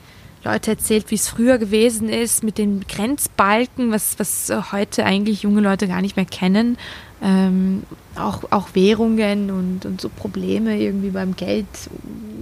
[0.44, 5.62] Leute erzählt, wie es früher gewesen ist mit den Grenzbalken, was, was heute eigentlich junge
[5.62, 6.78] Leute gar nicht mehr kennen.
[7.22, 7.84] Ähm,
[8.16, 11.66] auch, auch Währungen und, und so Probleme irgendwie beim Geld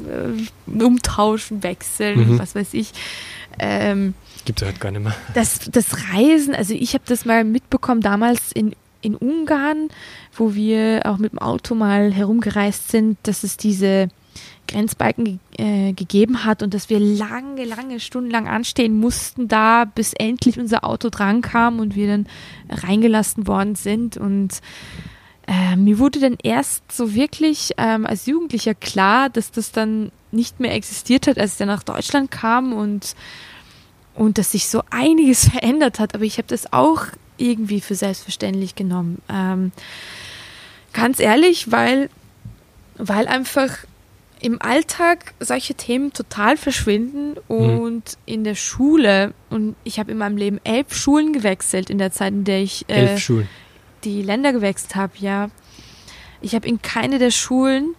[0.08, 2.40] äh, umtauschen, wechseln, mhm.
[2.40, 2.92] was weiß ich.
[3.60, 5.16] Ähm, Gibt es halt gar nicht mehr.
[5.36, 9.90] Das, das Reisen, also ich habe das mal mitbekommen damals in, in Ungarn,
[10.34, 14.10] wo wir auch mit dem Auto mal herumgereist sind, dass es diese
[14.68, 20.14] Grenzbalken äh, gegeben hat und dass wir lange, lange Stunden lang anstehen mussten da, bis
[20.14, 22.28] endlich unser Auto drankam und wir dann
[22.70, 24.18] reingelassen worden sind.
[24.18, 24.62] Und
[25.48, 30.60] äh, mir wurde dann erst so wirklich ähm, als Jugendlicher klar, dass das dann nicht
[30.60, 33.16] mehr existiert hat, als ich dann nach Deutschland kam und,
[34.16, 36.16] und dass sich so einiges verändert hat.
[36.16, 39.22] Aber ich habe das auch irgendwie für selbstverständlich genommen.
[39.28, 39.72] Ähm,
[40.94, 42.10] ganz ehrlich, weil,
[42.98, 43.78] weil einfach
[44.42, 48.02] im Alltag solche Themen total verschwinden und mhm.
[48.26, 52.34] in der Schule, und ich habe in meinem Leben elf Schulen gewechselt in der Zeit,
[52.34, 53.18] in der ich äh,
[54.04, 55.50] die Länder gewechselt habe, ja.
[56.42, 57.96] Ich habe in keine der Schulen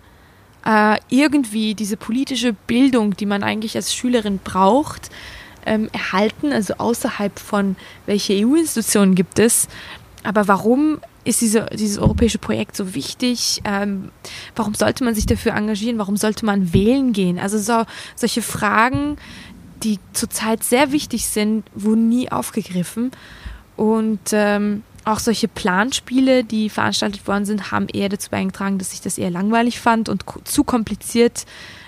[0.67, 5.11] äh, irgendwie diese politische Bildung, die man eigentlich als Schülerin braucht,
[5.65, 7.77] ähm, erhalten, also außerhalb von
[8.07, 9.69] welche EU-Institutionen gibt es.
[10.25, 13.61] Aber warum ist diese, dieses europäische Projekt so wichtig?
[13.65, 14.11] Ähm,
[14.57, 15.99] warum sollte man sich dafür engagieren?
[15.99, 17.39] Warum sollte man wählen gehen?
[17.39, 17.85] Also so,
[18.17, 19.17] solche Fragen,
[19.83, 23.13] die zurzeit sehr wichtig sind, wurden nie aufgegriffen.
[23.77, 29.01] Und ähm, auch solche Planspiele, die veranstaltet worden sind, haben eher dazu beigetragen, dass ich
[29.01, 31.47] das eher langweilig fand und zu kompliziert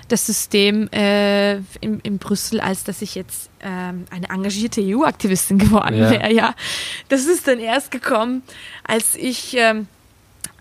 [0.09, 5.97] das System äh, in, in Brüssel, als dass ich jetzt ähm, eine engagierte EU-Aktivistin geworden
[5.97, 6.11] ja.
[6.11, 6.33] wäre.
[6.33, 6.55] Ja,
[7.09, 8.43] das ist dann erst gekommen,
[8.85, 9.87] als ich ähm,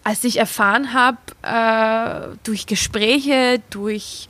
[0.04, 4.28] als ich erfahren habe äh, durch Gespräche, durch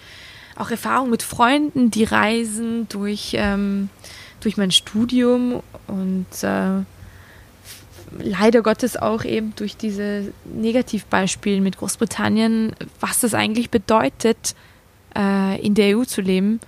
[0.56, 3.90] auch Erfahrung mit Freunden, die reisen, durch ähm,
[4.40, 6.84] durch mein Studium und äh,
[8.20, 14.56] leider Gottes auch eben durch diese Negativbeispiele mit Großbritannien, was das eigentlich bedeutet,
[15.18, 16.60] äh, in der EU zu leben.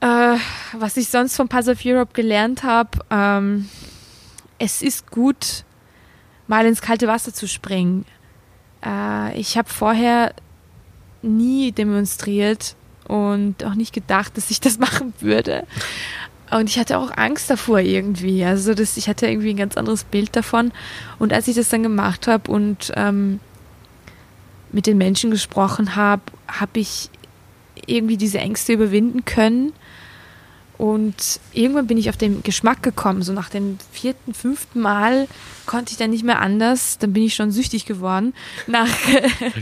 [0.00, 0.36] Äh,
[0.72, 3.68] was ich sonst von Pass of Europe gelernt habe, ähm,
[4.58, 5.64] es ist gut,
[6.46, 8.04] mal ins kalte Wasser zu springen.
[8.84, 10.34] Äh, ich habe vorher
[11.22, 12.74] nie demonstriert
[13.06, 15.66] und auch nicht gedacht, dass ich das machen würde.
[16.50, 18.44] Und ich hatte auch Angst davor irgendwie.
[18.44, 20.72] Also das, ich hatte irgendwie ein ganz anderes Bild davon.
[21.18, 23.40] Und als ich das dann gemacht habe und ähm,
[24.72, 27.10] mit den Menschen gesprochen habe, habe ich
[27.86, 29.72] irgendwie diese Ängste überwinden können.
[30.78, 33.22] Und irgendwann bin ich auf den Geschmack gekommen.
[33.22, 35.28] So nach dem vierten, fünften Mal
[35.64, 36.98] konnte ich dann nicht mehr anders.
[36.98, 38.34] Dann bin ich schon süchtig geworden
[38.66, 38.88] nach,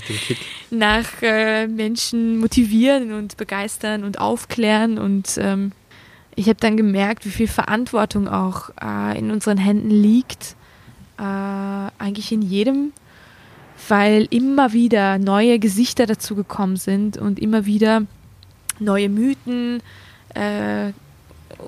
[0.71, 4.99] nach äh, Menschen motivieren und begeistern und aufklären.
[4.99, 5.73] Und ähm,
[6.37, 10.57] ich habe dann gemerkt, wie viel Verantwortung auch äh, in unseren Händen liegt.
[11.19, 12.93] Äh, eigentlich in jedem
[13.89, 18.03] weil immer wieder neue Gesichter dazugekommen sind und immer wieder
[18.79, 19.83] neue Mythen,
[20.35, 20.93] äh,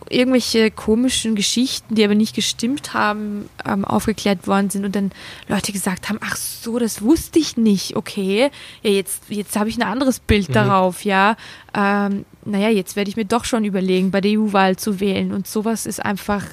[0.08, 5.12] irgendwelche komischen Geschichten, die aber nicht gestimmt haben, ähm, aufgeklärt worden sind und dann
[5.48, 8.50] Leute gesagt haben, ach so, das wusste ich nicht, okay,
[8.82, 10.54] ja, jetzt, jetzt habe ich ein anderes Bild mhm.
[10.54, 11.36] darauf, ja,
[11.74, 15.46] ähm, naja, jetzt werde ich mir doch schon überlegen, bei der EU-Wahl zu wählen und
[15.46, 16.44] sowas ist einfach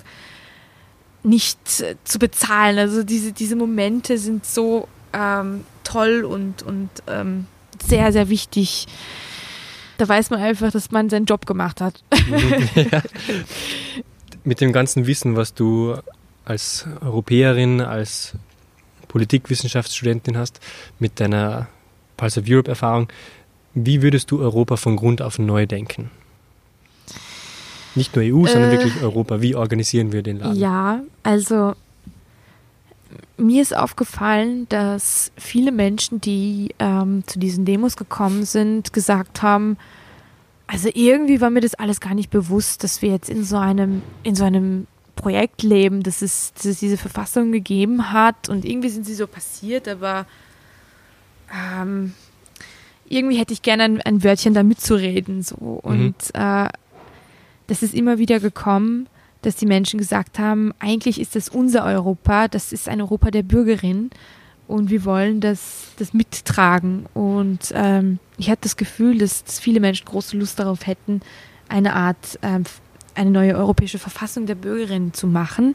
[1.23, 2.77] nicht äh, zu bezahlen.
[2.77, 7.45] Also diese, diese Momente sind so ähm, toll und, und ähm,
[7.81, 8.87] sehr, sehr wichtig.
[9.97, 12.03] Da weiß man einfach, dass man seinen Job gemacht hat.
[12.75, 13.01] ja.
[14.43, 15.97] Mit dem ganzen Wissen, was du
[16.45, 18.33] als Europäerin, als
[19.07, 20.59] Politikwissenschaftsstudentin hast,
[20.99, 21.67] mit deiner
[22.15, 23.09] Pulse of Europe-Erfahrung,
[23.73, 26.09] wie würdest du Europa von Grund auf neu denken?
[27.95, 29.41] Nicht nur EU, sondern äh, wirklich Europa.
[29.41, 30.55] Wie organisieren wir den Laden?
[30.55, 31.75] Ja, also
[33.39, 39.77] mir ist aufgefallen, dass viele Menschen, die ähm, zu diesen Demos gekommen sind, gesagt haben,
[40.67, 44.03] also irgendwie war mir das alles gar nicht bewusst, dass wir jetzt in so einem,
[44.23, 48.89] in so einem Projekt leben, dass es, dass es diese Verfassung gegeben hat und irgendwie
[48.89, 50.25] sind sie so passiert, aber
[51.51, 52.13] ähm,
[53.07, 55.41] irgendwie hätte ich gerne ein, ein Wörtchen da mitzureden.
[55.41, 55.55] So.
[55.55, 56.41] Und mhm.
[56.41, 56.69] äh,
[57.67, 59.07] das ist immer wieder gekommen
[59.41, 63.43] dass die Menschen gesagt haben, eigentlich ist das unser Europa, das ist ein Europa der
[63.43, 64.09] Bürgerin
[64.67, 67.07] und wir wollen das, das mittragen.
[67.13, 71.21] Und ähm, ich hatte das Gefühl, dass, dass, viele Menschen große Lust darauf hätten,
[71.69, 72.63] eine Art, ähm,
[73.15, 75.73] eine neue europäische Verfassung der Bürgerin zu machen,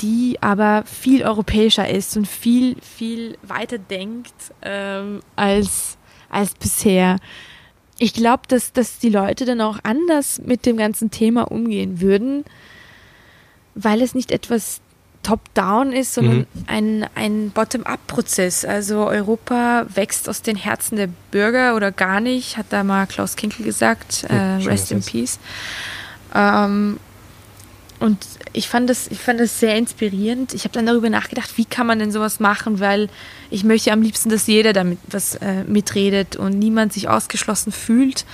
[0.00, 5.96] die aber viel europäischer ist und viel, viel weiter denkt ähm, als,
[6.28, 7.18] als bisher
[7.98, 12.44] ich glaube, dass, dass die Leute dann auch anders mit dem ganzen Thema umgehen würden,
[13.74, 14.80] weil es nicht etwas
[15.22, 16.46] top-down ist, sondern mhm.
[16.66, 18.64] ein, ein Bottom-up-Prozess.
[18.64, 23.34] Also Europa wächst aus den Herzen der Bürger oder gar nicht, hat da mal Klaus
[23.36, 25.38] Kinkel gesagt, äh, Rest in Peace.
[26.34, 26.98] Ähm,
[28.00, 30.54] und ich fand das, ich fand das sehr inspirierend.
[30.54, 33.08] Ich habe dann darüber nachgedacht, wie kann man denn sowas machen, weil
[33.50, 38.24] ich möchte am liebsten, dass jeder damit was äh, mitredet und niemand sich ausgeschlossen fühlt.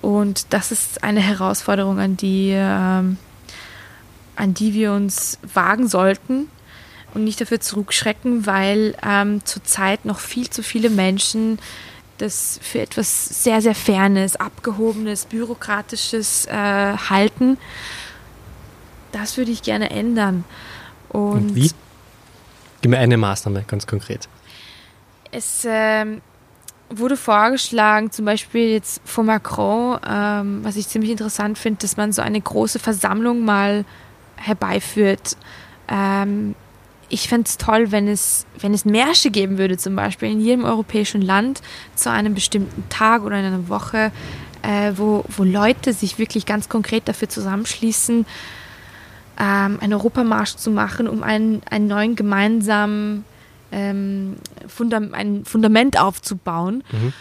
[0.00, 3.18] Und das ist eine Herausforderung, an die, ähm,
[4.34, 6.48] an die wir uns wagen sollten
[7.14, 11.60] und nicht dafür zurückschrecken, weil ähm, zurzeit noch viel zu viele Menschen
[12.18, 17.58] das für etwas sehr, sehr Fernes, Abgehobenes, Bürokratisches äh, halten
[19.12, 20.44] das würde ich gerne ändern.
[21.08, 21.70] Und, Und wie?
[22.80, 24.28] Gib mir eine Maßnahme, ganz konkret.
[25.30, 26.20] Es ähm,
[26.90, 32.12] wurde vorgeschlagen, zum Beispiel jetzt von Macron, ähm, was ich ziemlich interessant finde, dass man
[32.12, 33.84] so eine große Versammlung mal
[34.36, 35.36] herbeiführt.
[35.88, 36.54] Ähm,
[37.08, 40.64] ich fände es toll, wenn es, wenn es Märsche geben würde, zum Beispiel in jedem
[40.64, 41.60] europäischen Land
[41.94, 44.10] zu einem bestimmten Tag oder in einer Woche,
[44.62, 48.24] äh, wo, wo Leute sich wirklich ganz konkret dafür zusammenschließen,
[49.42, 53.24] ähm, einen Europamarsch zu machen, um einen, einen neuen gemeinsamen
[53.72, 54.36] ähm,
[54.68, 56.84] Fundam ein Fundament aufzubauen.
[56.92, 57.12] Mhm.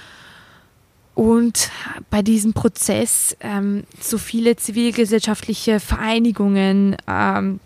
[1.15, 1.71] Und
[2.09, 7.59] bei diesem Prozess ähm, so viele zivilgesellschaftliche Vereinigungen, ähm,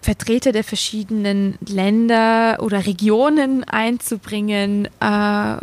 [0.00, 5.56] Vertreter der verschiedenen Länder oder Regionen einzubringen äh,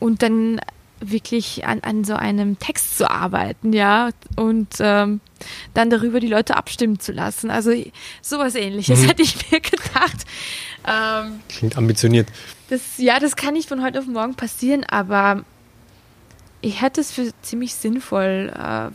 [0.00, 0.60] und dann
[1.00, 5.20] wirklich an, an so einem Text zu arbeiten, ja, und ähm,
[5.74, 7.50] dann darüber die Leute abstimmen zu lassen.
[7.50, 7.72] Also
[8.22, 9.06] sowas ähnliches mhm.
[9.06, 10.24] hätte ich mir gedacht.
[10.86, 12.28] Ähm, Klingt ambitioniert.
[12.68, 15.44] Das, ja, das kann nicht von heute auf morgen passieren, aber
[16.60, 18.90] ich hätte es für ziemlich sinnvoll, äh,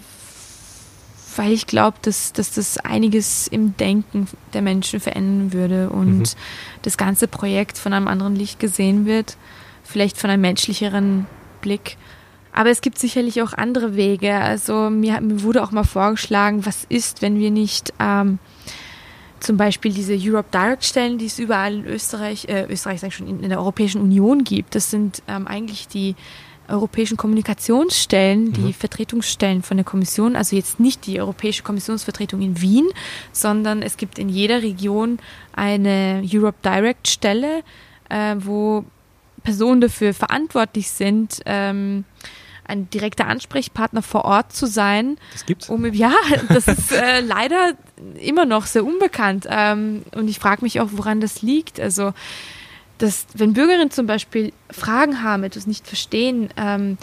[1.37, 6.23] weil ich glaube, dass, dass das einiges im Denken der Menschen verändern würde und mhm.
[6.81, 9.37] das ganze Projekt von einem anderen Licht gesehen wird,
[9.83, 11.27] vielleicht von einem menschlicheren
[11.61, 11.97] Blick.
[12.53, 14.33] Aber es gibt sicherlich auch andere Wege.
[14.35, 18.39] Also mir, mir wurde auch mal vorgeschlagen, was ist, wenn wir nicht ähm,
[19.39, 23.15] zum Beispiel diese Europe Direct Stellen, die es überall in Österreich, äh, Österreich sag ich
[23.15, 24.75] schon, in, in, der Europäischen Union gibt.
[24.75, 26.15] Das sind ähm, eigentlich die
[26.67, 28.73] europäischen Kommunikationsstellen, die mhm.
[28.73, 32.87] Vertretungsstellen von der Kommission, also jetzt nicht die Europäische Kommissionsvertretung in Wien,
[33.31, 35.19] sondern es gibt in jeder Region
[35.53, 37.63] eine Europe Direct Stelle,
[38.09, 38.85] äh, wo
[39.43, 42.05] Personen dafür verantwortlich sind, ähm,
[42.65, 45.17] ein direkter Ansprechpartner vor Ort zu sein.
[45.33, 45.69] Das gibt's?
[45.69, 46.13] Um, ja,
[46.47, 47.73] das ist äh, leider
[48.19, 49.45] immer noch sehr unbekannt.
[49.49, 51.79] Ähm, und ich frage mich auch, woran das liegt.
[51.79, 52.13] Also,
[52.97, 56.97] dass, wenn Bürgerinnen zum Beispiel Fragen haben, etwas nicht verstehen, ähm,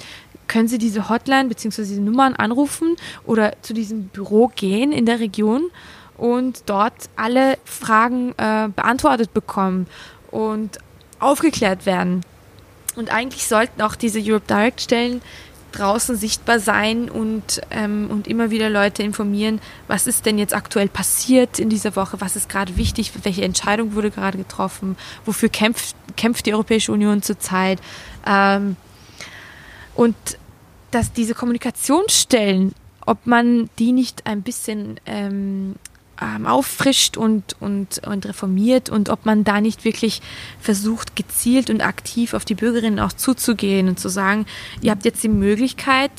[0.46, 1.82] können sie diese Hotline bzw.
[1.82, 2.96] diese Nummern anrufen
[3.26, 5.70] oder zu diesem Büro gehen in der Region
[6.16, 9.86] und dort alle Fragen äh, beantwortet bekommen
[10.30, 10.78] und
[11.20, 12.22] aufgeklärt werden.
[12.96, 15.22] Und eigentlich sollten auch diese Europe Direct Stellen
[15.72, 20.88] draußen sichtbar sein und, ähm, und immer wieder Leute informieren, was ist denn jetzt aktuell
[20.88, 25.94] passiert in dieser Woche, was ist gerade wichtig, welche Entscheidung wurde gerade getroffen, wofür kämpft,
[26.16, 27.80] kämpft die Europäische Union zurzeit.
[28.26, 28.76] Ähm,
[29.94, 30.16] und
[30.90, 35.76] dass diese Kommunikationsstellen, ob man die nicht ein bisschen ähm,
[36.20, 40.20] ähm, auffrischt und, und, und reformiert und ob man da nicht wirklich
[40.60, 44.46] versucht, gezielt und aktiv auf die Bürgerinnen auch zuzugehen und zu sagen,
[44.80, 46.10] ihr habt jetzt die Möglichkeit,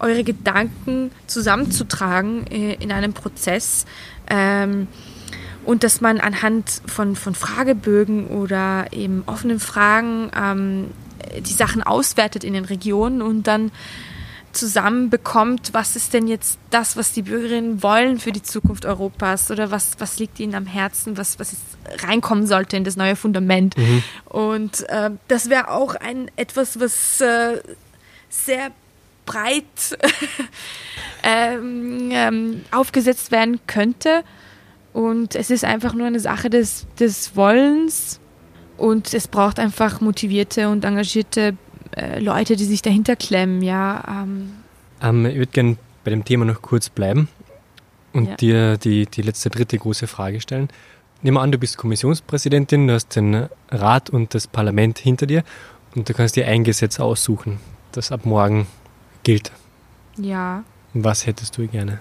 [0.00, 3.86] eure Gedanken zusammenzutragen äh, in einem Prozess.
[4.28, 4.88] Ähm,
[5.64, 10.90] und dass man anhand von, von Fragebögen oder eben offenen Fragen ähm,
[11.40, 13.70] die Sachen auswertet in den Regionen und dann
[14.54, 19.70] zusammenbekommt, was ist denn jetzt das, was die Bürgerinnen wollen für die Zukunft Europas oder
[19.70, 23.76] was, was liegt ihnen am Herzen, was, was jetzt reinkommen sollte in das neue Fundament.
[23.76, 24.02] Mhm.
[24.24, 27.60] Und äh, das wäre auch ein etwas, was äh,
[28.28, 28.70] sehr
[29.26, 29.98] breit
[31.22, 34.24] ähm, ähm, aufgesetzt werden könnte.
[34.92, 38.20] Und es ist einfach nur eine Sache des, des Wollens
[38.76, 41.56] und es braucht einfach motivierte und engagierte
[41.96, 44.22] äh, Leute, die sich dahinter klemmen, ja.
[44.22, 44.52] Ähm.
[45.02, 47.28] Ähm, ich würde gerne bei dem Thema noch kurz bleiben
[48.12, 48.36] und ja.
[48.36, 50.68] dir die, die letzte, dritte große Frage stellen.
[51.22, 55.42] Nehmen wir an, du bist Kommissionspräsidentin, du hast den Rat und das Parlament hinter dir
[55.94, 57.60] und du kannst dir ein Gesetz aussuchen,
[57.92, 58.66] das ab morgen
[59.22, 59.50] gilt.
[60.16, 60.64] Ja.
[60.92, 62.00] Was hättest du gerne?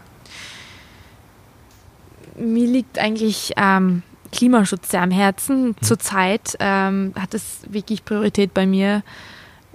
[2.36, 5.68] Mir liegt eigentlich ähm, Klimaschutz sehr am Herzen.
[5.68, 5.76] Hm.
[5.82, 9.04] Zurzeit ähm, hat es wirklich Priorität bei mir.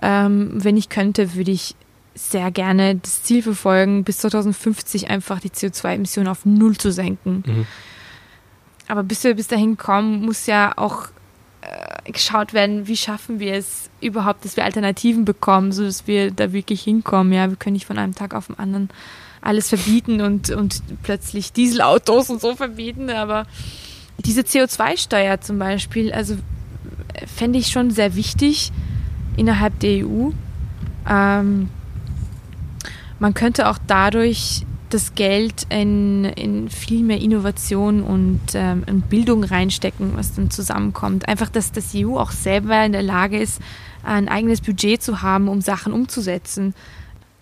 [0.00, 1.74] Ähm, wenn ich könnte, würde ich
[2.14, 7.44] sehr gerne das Ziel verfolgen, bis 2050 einfach die CO2-Emissionen auf Null zu senken.
[7.46, 7.66] Mhm.
[8.88, 11.08] Aber bis wir bis dahin kommen, muss ja auch
[11.60, 16.52] äh, geschaut werden, wie schaffen wir es überhaupt, dass wir Alternativen bekommen, sodass wir da
[16.52, 17.32] wirklich hinkommen.
[17.32, 18.88] Ja, wir können nicht von einem Tag auf den anderen
[19.40, 23.46] alles verbieten und, und plötzlich Dieselautos und so verbieten, aber
[24.18, 26.34] diese CO2-Steuer zum Beispiel, also
[27.14, 28.72] äh, fände ich schon sehr wichtig,
[29.38, 30.30] innerhalb der EU.
[31.08, 31.68] Ähm,
[33.18, 39.44] man könnte auch dadurch das Geld in, in viel mehr Innovation und ähm, in Bildung
[39.44, 41.28] reinstecken, was dann zusammenkommt.
[41.28, 43.60] Einfach, dass das EU auch selber in der Lage ist,
[44.02, 46.74] ein eigenes Budget zu haben, um Sachen umzusetzen.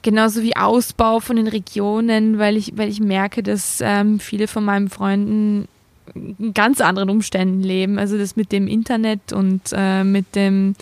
[0.03, 4.65] Genauso wie Ausbau von den Regionen, weil ich, weil ich merke, dass ähm, viele von
[4.65, 5.69] meinen Freunden
[6.15, 7.99] in ganz anderen Umständen leben.
[7.99, 10.75] Also das mit dem Internet und äh, mit dem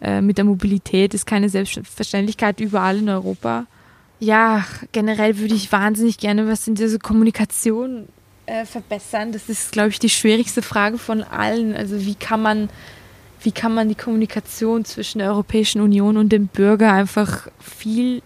[0.00, 3.66] äh, mit der Mobilität ist keine Selbstverständlichkeit überall in Europa.
[4.18, 8.06] Ja, generell würde ich wahnsinnig gerne was in dieser Kommunikation
[8.46, 9.32] äh, verbessern.
[9.32, 11.74] Das ist, glaube ich, die schwierigste Frage von allen.
[11.74, 12.68] Also wie kann man,
[13.42, 18.22] wie kann man die Kommunikation zwischen der Europäischen Union und dem Bürger einfach viel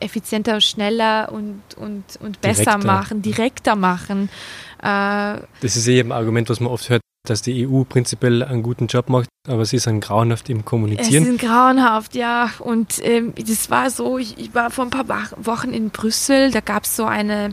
[0.00, 2.86] effizienter, schneller und, und, und besser direkter.
[2.86, 4.30] machen, direkter machen.
[4.78, 8.62] Äh, das ist eben ein Argument, was man oft hört, dass die EU prinzipiell einen
[8.62, 11.24] guten Job macht, aber sie sind grauenhaft im Kommunizieren.
[11.24, 12.50] Sie sind grauenhaft, ja.
[12.60, 15.06] Und ähm, das war so, ich, ich, war vor ein paar
[15.36, 17.50] Wochen in Brüssel, da gab es so eine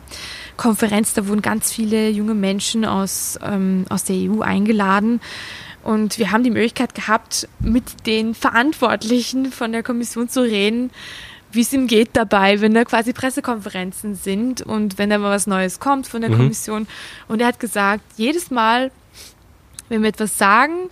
[0.55, 5.19] Konferenz, da wurden ganz viele junge Menschen aus, ähm, aus der EU eingeladen.
[5.83, 10.91] Und wir haben die Möglichkeit gehabt, mit den Verantwortlichen von der Kommission zu reden,
[11.51, 15.47] wie es ihm geht dabei, wenn da quasi Pressekonferenzen sind und wenn da mal was
[15.47, 16.37] Neues kommt von der mhm.
[16.37, 16.87] Kommission.
[17.27, 18.91] Und er hat gesagt, jedes Mal,
[19.89, 20.89] wenn wir etwas sagen,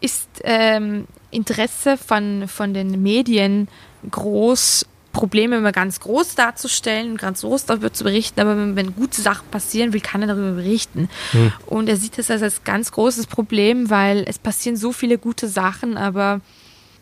[0.00, 3.68] ist ähm, Interesse von, von den Medien
[4.10, 9.20] groß, Probleme immer ganz groß darzustellen, ganz groß darüber zu berichten, aber wenn, wenn gute
[9.20, 11.08] Sachen passieren, will keiner darüber berichten.
[11.32, 11.52] Hm.
[11.66, 15.48] Und er sieht das als, als ganz großes Problem, weil es passieren so viele gute
[15.48, 16.40] Sachen, aber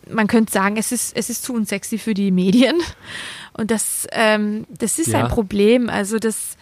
[0.09, 2.75] man könnte sagen, es ist, es ist zu unsexy für die Medien.
[3.53, 5.23] Und das, ähm, das ist ja.
[5.23, 5.89] ein Problem.
[5.89, 6.57] Also das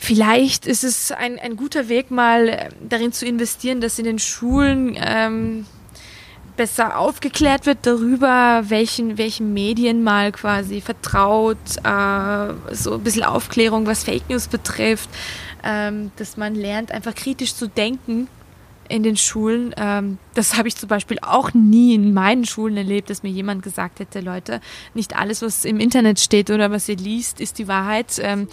[0.00, 4.20] Vielleicht ist es ein, ein guter Weg, mal äh, darin zu investieren, dass in den
[4.20, 5.66] Schulen ähm,
[6.56, 13.86] besser aufgeklärt wird darüber, welchen, welchen Medien mal quasi vertraut, äh, so ein bisschen Aufklärung,
[13.86, 15.10] was Fake News betrifft,
[15.64, 18.28] ähm, dass man lernt, einfach kritisch zu denken
[18.88, 19.74] in den Schulen.
[19.76, 23.62] Ähm, das habe ich zum Beispiel auch nie in meinen Schulen erlebt, dass mir jemand
[23.62, 24.60] gesagt hätte, Leute,
[24.94, 28.20] nicht alles, was im Internet steht oder was ihr liest, ist die Wahrheit.
[28.20, 28.48] Ähm,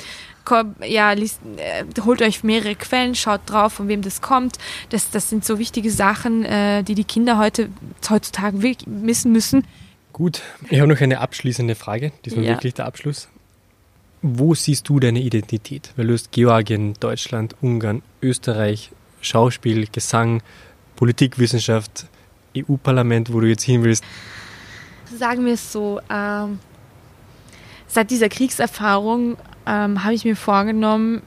[0.86, 4.58] ja, liest, äh, holt euch mehrere Quellen, schaut drauf, von wem das kommt.
[4.90, 7.70] Das, das sind so wichtige Sachen, äh, die die Kinder heute,
[8.10, 9.66] heutzutage wissen müssen.
[10.14, 12.52] Gut, ich habe noch eine abschließende Frage, diesmal ja.
[12.52, 13.28] wirklich der Abschluss.
[14.22, 15.92] Wo siehst du deine Identität?
[15.98, 18.92] Weil du hast Georgien, Deutschland, Ungarn, Österreich,
[19.22, 20.42] Schauspiel, Gesang,
[20.96, 22.08] Politikwissenschaft,
[22.58, 24.04] EU-Parlament, wo du jetzt hin willst?
[25.18, 26.60] Sagen wir es so, ähm,
[27.88, 31.22] seit dieser Kriegserfahrung ähm, habe ich mir vorgenommen,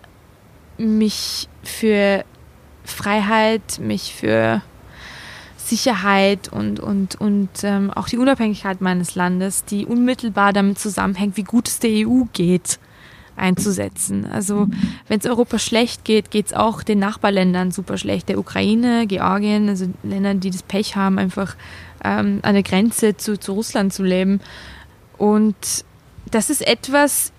[0.78, 2.24] mich für
[2.84, 4.62] Freiheit, mich für
[5.57, 11.45] Sicherheit und, und, und ähm, auch die Unabhängigkeit meines Landes, die unmittelbar damit zusammenhängt, wie
[11.45, 12.78] gut es der EU geht,
[13.36, 14.26] einzusetzen.
[14.26, 14.68] Also
[15.07, 18.28] wenn es Europa schlecht geht, geht es auch den Nachbarländern super schlecht.
[18.28, 21.55] Der Ukraine, Georgien, also Ländern, die das Pech haben, einfach
[22.03, 24.41] ähm, an der Grenze zu, zu Russland zu leben.
[25.18, 25.84] Und
[26.30, 27.32] das ist etwas,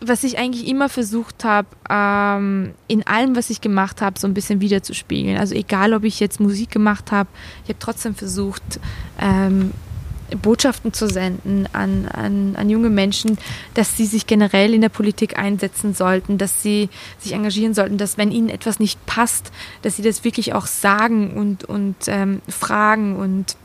[0.00, 4.34] was ich eigentlich immer versucht habe, ähm, in allem, was ich gemacht habe, so ein
[4.34, 5.36] bisschen wiederzuspiegeln.
[5.36, 7.28] Also egal, ob ich jetzt Musik gemacht habe,
[7.64, 8.80] ich habe trotzdem versucht,
[9.20, 9.72] ähm,
[10.36, 13.38] Botschaften zu senden an, an, an junge Menschen,
[13.74, 16.88] dass sie sich generell in der Politik einsetzen sollten, dass sie
[17.18, 19.50] sich engagieren sollten, dass wenn ihnen etwas nicht passt,
[19.82, 23.16] dass sie das wirklich auch sagen und, und ähm, fragen.
[23.16, 23.56] Und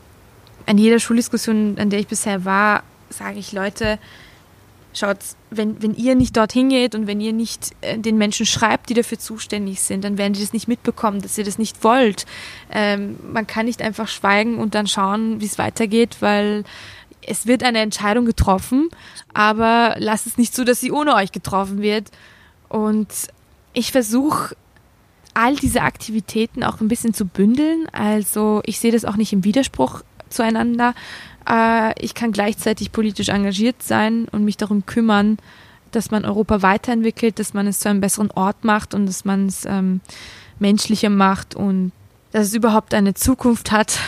[0.66, 3.98] an jeder Schuldiskussion, an der ich bisher war, sage ich Leute,
[4.98, 5.18] schaut,
[5.50, 8.94] wenn, wenn ihr nicht dorthin geht und wenn ihr nicht äh, den Menschen schreibt, die
[8.94, 12.26] dafür zuständig sind, dann werden die das nicht mitbekommen, dass ihr das nicht wollt.
[12.70, 16.64] Ähm, man kann nicht einfach schweigen und dann schauen, wie es weitergeht, weil
[17.22, 18.88] es wird eine Entscheidung getroffen,
[19.34, 22.10] aber lasst es nicht zu, dass sie ohne euch getroffen wird.
[22.68, 23.08] Und
[23.72, 24.56] ich versuche
[25.34, 27.88] all diese Aktivitäten auch ein bisschen zu bündeln.
[27.92, 30.94] Also ich sehe das auch nicht im Widerspruch zueinander,
[31.48, 35.38] äh, ich kann gleichzeitig politisch engagiert sein und mich darum kümmern,
[35.92, 39.46] dass man Europa weiterentwickelt, dass man es zu einem besseren Ort macht und dass man
[39.46, 40.00] es ähm,
[40.58, 41.92] menschlicher macht und
[42.32, 43.98] dass es überhaupt eine Zukunft hat,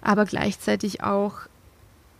[0.00, 1.34] aber gleichzeitig auch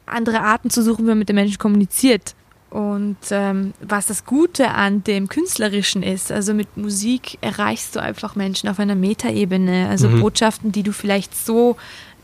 [0.07, 2.35] andere Arten zu suchen, wie man mit den Menschen kommuniziert.
[2.71, 8.35] Und ähm, was das Gute an dem Künstlerischen ist, also mit Musik erreichst du einfach
[8.35, 10.21] Menschen auf einer Metaebene, also mhm.
[10.21, 11.77] Botschaften, die du vielleicht so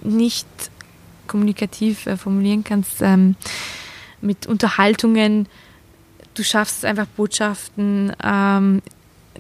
[0.03, 0.47] nicht
[1.31, 3.37] kommunikativ äh, formulieren kannst, ähm,
[4.21, 5.47] mit Unterhaltungen.
[6.35, 8.83] Du schaffst es einfach Botschaften, ähm,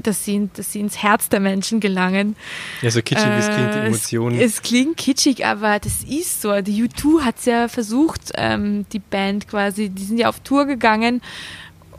[0.00, 2.36] dass sie, dass sie ins Herz der Menschen gelangen.
[2.80, 4.38] Ja, so kitschig, äh, es klingt, die Emotionen.
[4.38, 6.60] Es, es, klingt kitschig, aber das ist so.
[6.60, 10.66] Die U2 hat es ja versucht, ähm, die Band quasi, die sind ja auf Tour
[10.66, 11.20] gegangen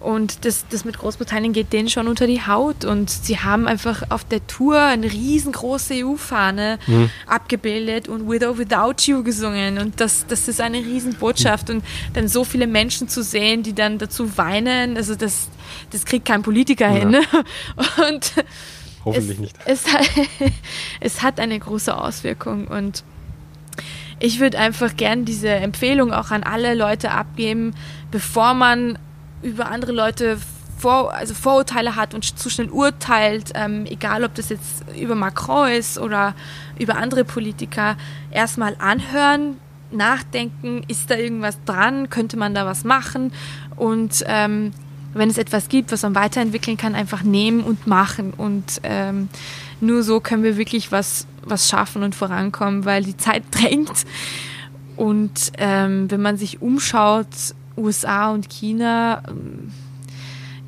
[0.02, 2.86] und das, das mit Großbritannien geht denen schon unter die Haut.
[2.86, 7.10] Und sie haben einfach auf der Tour eine riesengroße EU-Fahne mhm.
[7.28, 9.78] abgebildet und With or Without You gesungen.
[9.78, 11.70] Und das, das ist eine Riesenbotschaft.
[11.70, 11.84] Und
[12.14, 15.50] dann so viele Menschen zu sehen, die dann dazu weinen, also das,
[15.92, 16.96] das kriegt kein Politiker ja.
[16.96, 17.16] hin.
[18.10, 18.34] Und
[19.06, 19.56] Hoffentlich es, nicht.
[19.66, 19.84] Es,
[21.00, 22.68] es hat eine große Auswirkung.
[22.68, 23.04] Und
[24.20, 27.76] ich würde einfach gern diese Empfehlung auch an alle Leute abgeben,
[28.10, 28.98] bevor man
[29.42, 30.38] über andere Leute
[30.78, 35.70] vor, also Vorurteile hat und zu schnell urteilt, ähm, egal ob das jetzt über Macron
[35.70, 36.34] ist oder
[36.80, 37.98] über andere Politiker,
[38.32, 39.58] erstmal anhören,
[39.92, 43.32] nachdenken, ist da irgendwas dran, könnte man da was machen?
[43.76, 44.72] Und ähm,
[45.14, 48.34] wenn es etwas gibt, was man weiterentwickeln kann, einfach nehmen und machen.
[48.34, 49.30] Und ähm,
[49.82, 54.06] nur so können wir wirklich was, was schaffen und vorankommen, weil die Zeit drängt.
[54.96, 57.28] Und ähm, wenn man sich umschaut,
[57.78, 59.72] USA und China, ähm,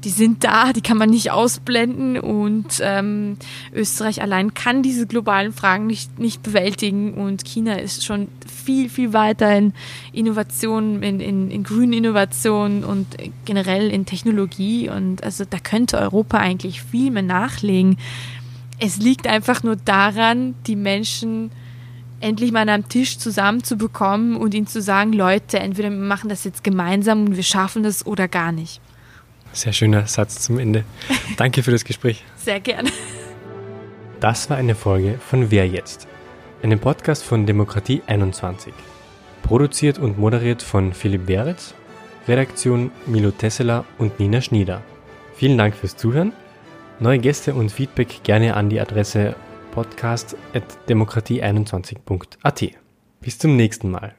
[0.03, 3.37] die sind da, die kann man nicht ausblenden und ähm,
[3.73, 9.13] Österreich allein kann diese globalen Fragen nicht, nicht bewältigen und China ist schon viel, viel
[9.13, 9.73] weiter in
[10.11, 13.07] Innovationen, in, in, in grünen Innovationen und
[13.45, 17.97] generell in Technologie und also da könnte Europa eigentlich viel mehr nachlegen.
[18.79, 21.51] Es liegt einfach nur daran, die Menschen
[22.23, 26.43] endlich mal an einem Tisch zusammenzubekommen und ihnen zu sagen, Leute, entweder wir machen das
[26.43, 28.81] jetzt gemeinsam und wir schaffen das oder gar nicht.
[29.51, 30.83] Sehr schöner Satz zum Ende.
[31.37, 32.23] Danke für das Gespräch.
[32.37, 32.89] Sehr gerne.
[34.19, 36.07] Das war eine Folge von Wer jetzt?
[36.63, 38.73] Einem Podcast von Demokratie 21.
[39.43, 41.75] Produziert und moderiert von Philipp Beretz,
[42.27, 44.81] Redaktion Milo Tesseler und Nina Schnieder.
[45.35, 46.31] Vielen Dank fürs Zuhören.
[46.99, 49.35] Neue Gäste und Feedback gerne an die Adresse
[49.73, 52.63] podcast.demokratie21.at.
[53.19, 54.15] Bis zum nächsten Mal.